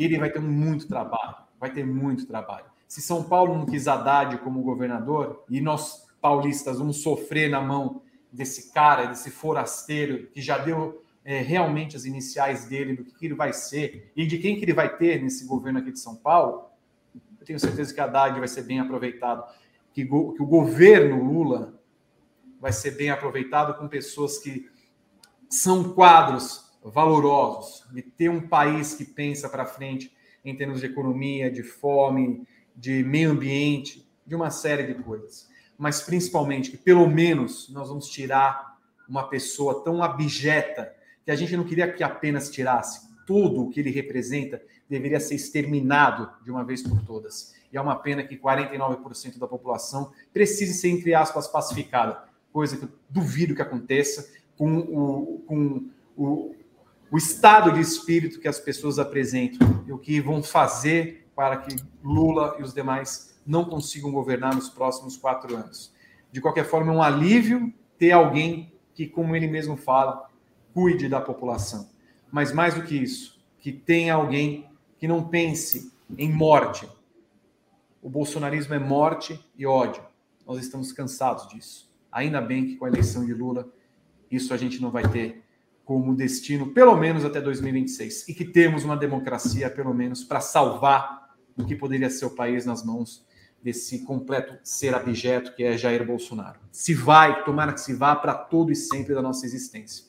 [0.00, 2.64] E ele vai ter muito trabalho, vai ter muito trabalho.
[2.88, 8.00] Se São Paulo não quis Haddad como governador, e nós paulistas vamos sofrer na mão
[8.32, 13.26] desse cara, desse forasteiro, que já deu é, realmente as iniciais dele, do que, que
[13.26, 16.16] ele vai ser e de quem que ele vai ter nesse governo aqui de São
[16.16, 16.70] Paulo,
[17.38, 19.44] eu tenho certeza que Haddad vai ser bem aproveitado,
[19.92, 21.78] que, go, que o governo Lula
[22.58, 24.66] vai ser bem aproveitado com pessoas que
[25.50, 30.12] são quadros valorosos, de ter um país que pensa para frente
[30.44, 35.50] em termos de economia, de fome, de meio ambiente, de uma série de coisas
[35.80, 38.76] mas principalmente que pelo menos nós vamos tirar
[39.08, 43.08] uma pessoa tão abjeta que a gente não queria que apenas tirasse.
[43.26, 47.54] Tudo o que ele representa deveria ser exterminado de uma vez por todas.
[47.72, 52.84] E é uma pena que 49% da população precise ser, entre aspas, pacificada, coisa que
[52.84, 56.54] eu duvido que aconteça com o, com o,
[57.10, 61.76] o estado de espírito que as pessoas apresentam e o que vão fazer para que
[62.02, 65.92] Lula e os demais não consigam governar nos próximos quatro anos.
[66.30, 70.28] De qualquer forma, é um alívio ter alguém que, como ele mesmo fala,
[70.72, 71.90] cuide da população.
[72.30, 76.88] Mas mais do que isso, que tenha alguém que não pense em morte.
[78.00, 80.02] O bolsonarismo é morte e ódio.
[80.46, 81.90] Nós estamos cansados disso.
[82.12, 83.68] Ainda bem que com a eleição de Lula,
[84.30, 85.42] isso a gente não vai ter
[85.90, 88.28] como destino, pelo menos até 2026.
[88.28, 92.64] E que temos uma democracia, pelo menos, para salvar o que poderia ser o país
[92.64, 93.26] nas mãos
[93.60, 96.60] desse completo ser abjeto que é Jair Bolsonaro.
[96.70, 100.04] Se vai, tomara que se vá para todo e sempre da nossa existência.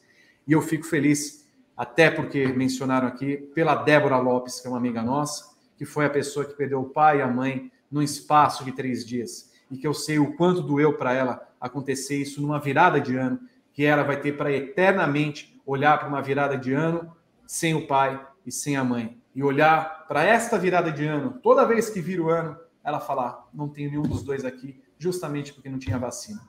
[0.48, 5.02] E eu fico feliz, até porque mencionaram aqui, pela Débora Lopes, que é uma amiga
[5.02, 8.72] nossa, que foi a pessoa que perdeu o pai e a mãe num espaço de
[8.72, 9.52] três dias.
[9.72, 13.40] E que eu sei o quanto doeu para ela acontecer isso numa virada de ano,
[13.74, 18.26] que ela vai ter para eternamente olhar para uma virada de ano sem o pai
[18.46, 19.18] e sem a mãe.
[19.34, 23.48] E olhar para esta virada de ano, toda vez que vira o ano, ela falar:
[23.54, 26.42] não tenho nenhum dos dois aqui, justamente porque não tinha vacina.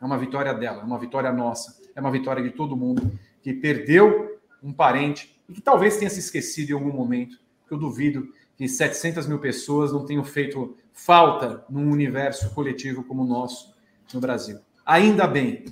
[0.00, 3.52] É uma vitória dela, é uma vitória nossa, é uma vitória de todo mundo que
[3.52, 7.38] perdeu um parente e que talvez tenha se esquecido em algum momento.
[7.70, 13.26] Eu duvido que 700 mil pessoas não tenham feito falta num universo coletivo como o
[13.26, 13.74] nosso
[14.12, 14.60] no Brasil.
[14.86, 15.64] Ainda bem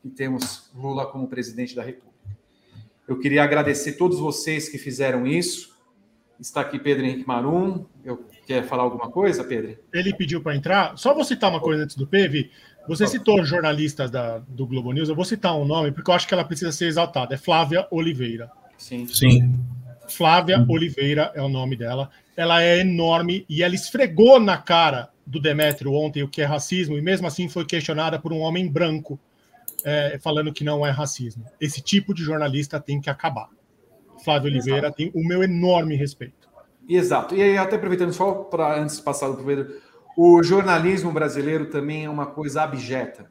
[0.00, 2.07] que temos Lula como presidente da República.
[3.08, 5.74] Eu queria agradecer todos vocês que fizeram isso.
[6.38, 7.86] Está aqui Pedro Henrique Marum.
[8.04, 9.78] Eu quer falar alguma coisa, Pedro?
[9.92, 10.96] Ele pediu para entrar.
[10.98, 12.50] Só vou citar uma coisa antes do PV.
[12.86, 15.08] Você citou jornalistas da, do Globo News.
[15.08, 17.34] Eu vou citar um nome porque eu acho que ela precisa ser exaltada.
[17.34, 18.50] É Flávia Oliveira.
[18.76, 19.06] Sim.
[19.08, 19.58] Sim.
[20.06, 22.10] Flávia Oliveira é o nome dela.
[22.36, 26.96] Ela é enorme e ela esfregou na cara do Demétrio ontem o que é racismo
[26.96, 29.18] e mesmo assim foi questionada por um homem branco
[29.84, 31.44] é, falando que não é racismo.
[31.60, 33.48] Esse tipo de jornalista tem que acabar.
[34.24, 36.48] Flávio Oliveira tem o meu enorme respeito.
[36.88, 37.34] Exato.
[37.34, 39.80] E aí, até aproveitando só para antes de passar para o Pedro,
[40.16, 43.30] o jornalismo brasileiro também é uma coisa abjeta.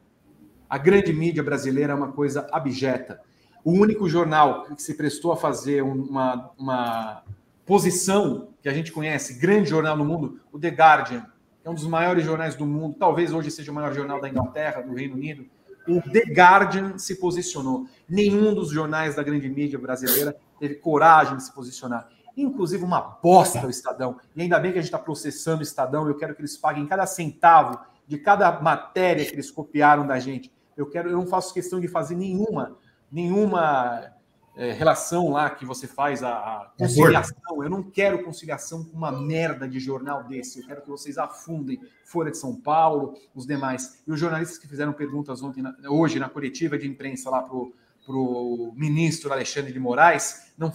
[0.70, 3.20] A grande mídia brasileira é uma coisa abjeta.
[3.64, 7.22] O único jornal que se prestou a fazer uma, uma
[7.66, 11.26] posição que a gente conhece, grande jornal no mundo, o The Guardian,
[11.64, 14.80] é um dos maiores jornais do mundo, talvez hoje seja o maior jornal da Inglaterra,
[14.80, 15.44] do Reino Unido.
[15.88, 17.86] O The Guardian se posicionou.
[18.08, 22.08] Nenhum dos jornais da grande mídia brasileira teve coragem de se posicionar.
[22.36, 24.18] Inclusive uma bosta o Estadão.
[24.36, 26.06] E ainda bem que a gente está processando o Estadão.
[26.06, 30.52] Eu quero que eles paguem cada centavo de cada matéria que eles copiaram da gente.
[30.76, 32.76] Eu quero, eu não faço questão de fazer nenhuma,
[33.10, 34.12] nenhuma
[34.58, 37.62] é, relação lá que você faz a, a conciliação.
[37.62, 40.58] Eu não quero conciliação com uma merda de jornal desse.
[40.58, 44.02] Eu quero que vocês afundem Folha de São Paulo, os demais.
[44.04, 47.72] E os jornalistas que fizeram perguntas ontem, hoje na coletiva de imprensa lá pro
[48.08, 50.72] para o ministro Alexandre de Moraes, não,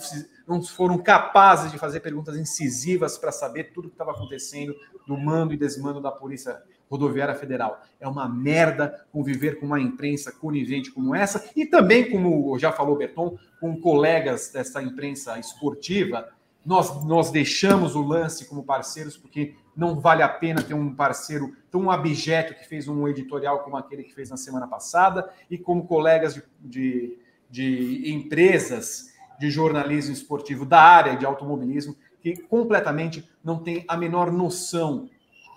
[0.47, 4.75] não foram capazes de fazer perguntas incisivas para saber tudo o que estava acontecendo
[5.07, 7.81] do mando e desmando da Polícia Rodoviária Federal.
[7.99, 12.95] É uma merda conviver com uma imprensa conivente como essa e também, como já falou
[12.95, 16.27] Berton, com colegas dessa imprensa esportiva.
[16.65, 21.55] Nós, nós deixamos o lance como parceiros porque não vale a pena ter um parceiro
[21.71, 25.87] tão abjeto que fez um editorial como aquele que fez na semana passada e como
[25.87, 33.59] colegas de, de de empresas de jornalismo esportivo da área de automobilismo que completamente não
[33.59, 35.07] tem a menor noção.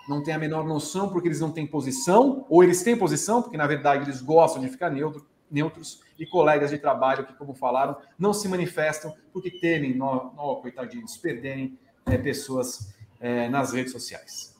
[0.06, 3.56] Não tem a menor noção porque eles não têm posição, ou eles têm posição, porque
[3.56, 7.96] na verdade eles gostam de ficar neutro, neutros, e colegas de trabalho que, como falaram,
[8.18, 14.54] não se manifestam porque temem, nó, nó coitadinhos, perderem é, pessoas é, nas redes sociais.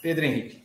[0.00, 0.62] Pedro Henrique.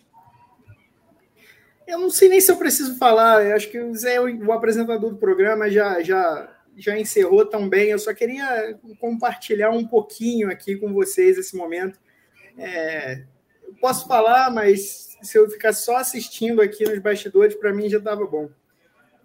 [1.87, 5.09] Eu não sei nem se eu preciso falar, eu acho que o Zé, o apresentador
[5.09, 7.89] do programa, já, já, já encerrou tão bem.
[7.89, 11.97] Eu só queria compartilhar um pouquinho aqui com vocês esse momento.
[12.57, 13.23] É,
[13.63, 17.99] eu posso falar, mas se eu ficar só assistindo aqui nos bastidores, para mim já
[17.99, 18.49] estava bom.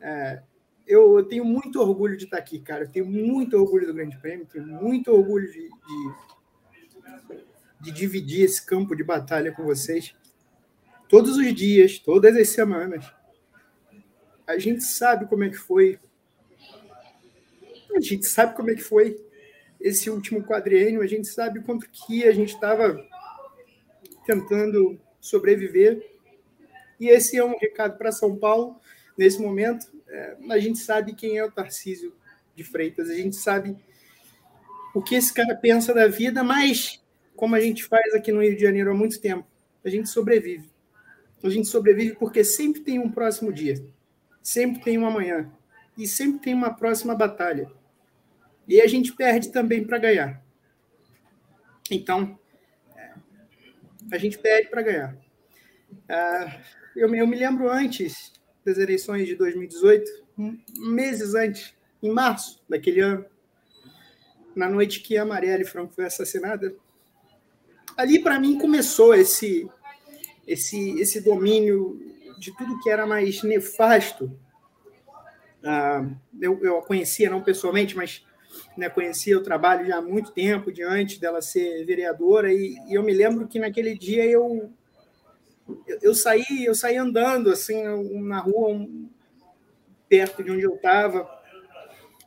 [0.03, 0.43] É,
[0.87, 2.85] eu, eu, tenho muito orgulho de estar aqui, cara.
[2.85, 6.13] Eu tenho muito orgulho do Grande Prêmio, tenho muito orgulho de, de,
[7.81, 10.15] de dividir esse campo de batalha com vocês
[11.09, 13.05] todos os dias, todas as semanas.
[14.47, 15.99] A gente sabe como é que foi.
[17.95, 19.23] A gente sabe como é que foi
[19.79, 22.97] esse último quadriênio, a gente sabe quanto que a gente estava
[24.25, 26.03] tentando sobreviver.
[26.99, 28.81] E esse é um recado para São Paulo
[29.19, 29.92] nesse momento.
[30.13, 32.15] É, a gente sabe quem é o Tarcísio
[32.55, 33.75] de Freitas, a gente sabe
[34.95, 37.03] o que esse cara pensa da vida, mas
[37.35, 39.49] como a gente faz aqui no Rio de Janeiro há muito tempo,
[39.83, 40.71] a gente sobrevive.
[41.43, 43.83] A gente sobrevive porque sempre tem um próximo dia,
[44.43, 45.51] sempre tem um amanhã
[45.97, 47.73] e sempre tem uma próxima batalha.
[48.69, 50.45] E a gente perde também para ganhar.
[51.91, 52.39] Então,
[54.13, 55.17] a gente perde para ganhar.
[56.07, 56.61] Ah,
[56.95, 58.33] eu me lembro antes
[58.65, 60.11] das eleições de 2018,
[60.79, 63.25] meses antes, em março daquele ano,
[64.55, 66.75] na noite que a Marielle Franco foi assassinada,
[67.97, 69.69] ali para mim começou esse
[70.47, 72.01] esse, esse domínio
[72.39, 74.37] de tudo que era mais nefasto.
[75.65, 76.05] Ah,
[76.41, 78.27] eu, eu a conhecia não pessoalmente, mas
[78.77, 83.03] né, conhecia o trabalho já há muito tempo, diante dela ser vereadora, e, e eu
[83.03, 84.73] me lembro que naquele dia eu,
[85.87, 87.83] eu, eu, saí eu saí andando assim
[88.21, 89.09] na rua um,
[90.09, 91.27] perto de onde eu estava,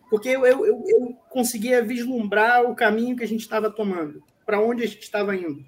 [0.09, 4.83] porque eu, eu, eu conseguia vislumbrar o caminho que a gente estava tomando, para onde
[4.83, 5.63] a gente estava indo.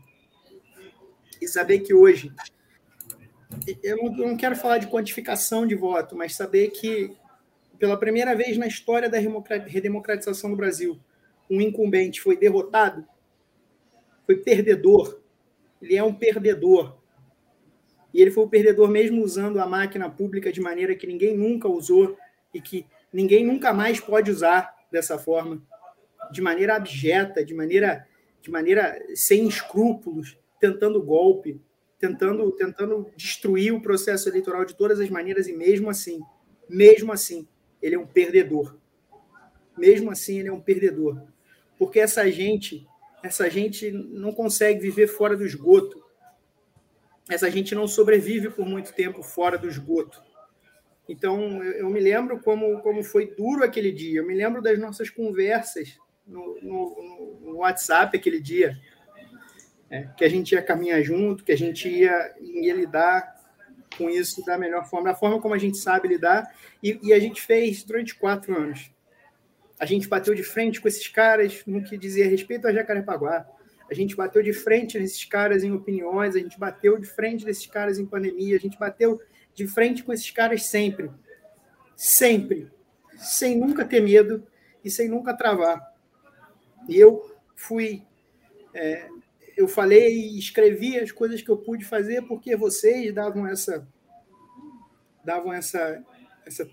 [1.39, 2.33] E saber que hoje,
[3.83, 7.15] eu não, eu não quero falar de quantificação de voto, mas saber que
[7.77, 10.99] pela primeira vez na história da redemocratização do Brasil,
[11.49, 13.07] um incumbente foi derrotado,
[14.25, 15.21] foi perdedor.
[15.81, 16.96] Ele é um perdedor.
[18.17, 21.67] E ele foi o perdedor mesmo usando a máquina pública de maneira que ninguém nunca
[21.67, 22.17] usou
[22.51, 25.61] e que ninguém nunca mais pode usar dessa forma,
[26.31, 28.07] de maneira abjeta, de maneira,
[28.41, 31.61] de maneira sem escrúpulos, tentando golpe,
[31.99, 36.19] tentando, tentando destruir o processo eleitoral de todas as maneiras e mesmo assim,
[36.67, 37.47] mesmo assim,
[37.79, 38.77] ele é um perdedor.
[39.77, 41.21] Mesmo assim, ele é um perdedor.
[41.77, 42.83] Porque essa gente,
[43.23, 46.06] essa gente não consegue viver fora do esgoto.
[47.29, 50.21] Essa gente não sobrevive por muito tempo fora do esgoto.
[51.09, 54.19] Então, eu, me lembro como, como foi duro aquele dia.
[54.19, 58.77] Eu me lembro das nossas conversas no, no, no WhatsApp aquele dia.
[59.89, 63.37] É, que a gente ia caminhar junto, que a gente ia, ia lidar
[63.97, 66.53] com isso da melhor forma, da forma como a gente sabe lidar,
[66.83, 68.91] e, e, a gente fez durante quatro anos.
[69.79, 73.47] A gente bateu de frente com esses caras no que dizia respeito a Jacarepaguá.
[73.89, 77.65] A gente bateu de frente nesses caras em opiniões, a gente bateu de frente desses
[77.65, 79.21] caras em pandemia, a gente bateu
[79.53, 81.09] de frente com esses caras sempre.
[81.95, 82.69] Sempre.
[83.15, 84.45] Sem nunca ter medo
[84.83, 85.81] e sem nunca travar.
[86.87, 88.03] E eu fui
[88.73, 89.07] é,
[89.55, 93.87] eu falei e escrevi as coisas que eu pude fazer porque vocês davam essa
[95.23, 96.03] davam essa
[96.45, 96.69] essa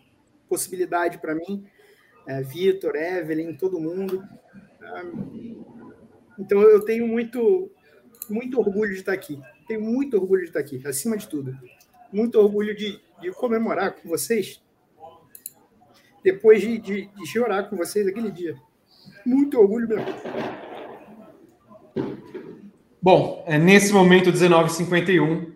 [0.49, 1.67] possibilidade para mim,
[2.27, 4.23] é, Vitor, Evelyn, todo mundo.
[6.39, 7.71] Então eu tenho muito
[8.29, 9.41] muito orgulho de estar aqui.
[9.67, 11.57] Tenho muito orgulho de estar aqui, acima de tudo.
[12.13, 14.63] Muito orgulho de, de comemorar com vocês,
[16.23, 18.57] depois de, de, de chorar com vocês aquele dia.
[19.25, 20.07] Muito orgulho mesmo.
[23.01, 25.53] Bom, é, nesse momento, 19h51,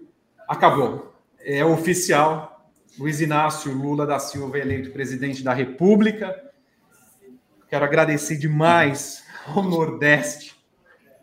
[0.47, 1.15] acabou.
[1.41, 2.71] É oficial.
[2.99, 6.35] Luiz Inácio Lula da Silva eleito presidente da República.
[7.69, 10.58] Quero agradecer demais ao Nordeste.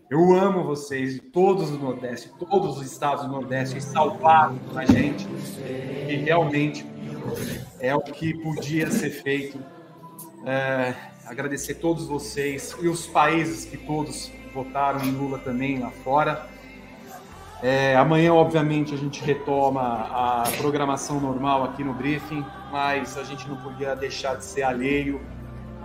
[0.08, 5.28] Eu amo vocês, todos do Nordeste, todos os estados do Nordeste, salvaram a gente.
[6.08, 6.86] E realmente
[7.80, 9.58] é o que podia ser feito.
[10.46, 10.94] É,
[11.26, 16.48] agradecer todos vocês e os países que todos votaram em Lula também lá fora.
[17.64, 23.50] É, amanhã, obviamente, a gente retoma a programação normal aqui no briefing, mas a gente
[23.50, 25.20] não podia deixar de ser alheio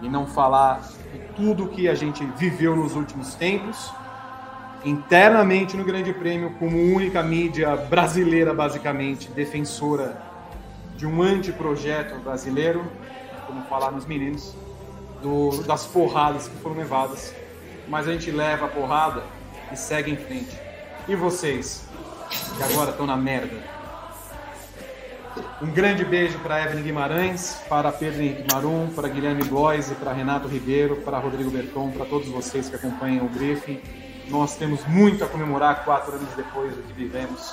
[0.03, 3.91] e não falar de tudo que a gente viveu nos últimos tempos,
[4.85, 10.20] internamente no Grande Prêmio, como única mídia brasileira, basicamente, defensora
[10.97, 12.85] de um anteprojeto brasileiro,
[13.47, 14.57] como falar nos meninos,
[15.22, 17.34] do, das porradas que foram levadas
[17.91, 19.25] mas a gente leva a porrada
[19.72, 20.57] e segue em frente.
[21.09, 21.84] E vocês,
[22.57, 23.59] que agora estão na merda?
[25.61, 30.46] Um grande beijo para Evelyn Guimarães, para Pedro Henrique Marum, para Guilherme Bloise, para Renato
[30.46, 33.80] Ribeiro, para Rodrigo Berton, para todos vocês que acompanham o briefing.
[34.30, 37.52] Nós temos muito a comemorar quatro anos depois do que vivemos.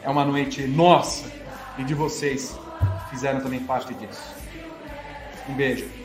[0.00, 1.24] É uma noite nossa
[1.76, 2.56] e de vocês
[3.10, 4.22] fizeram também parte disso.
[5.48, 6.01] Um beijo.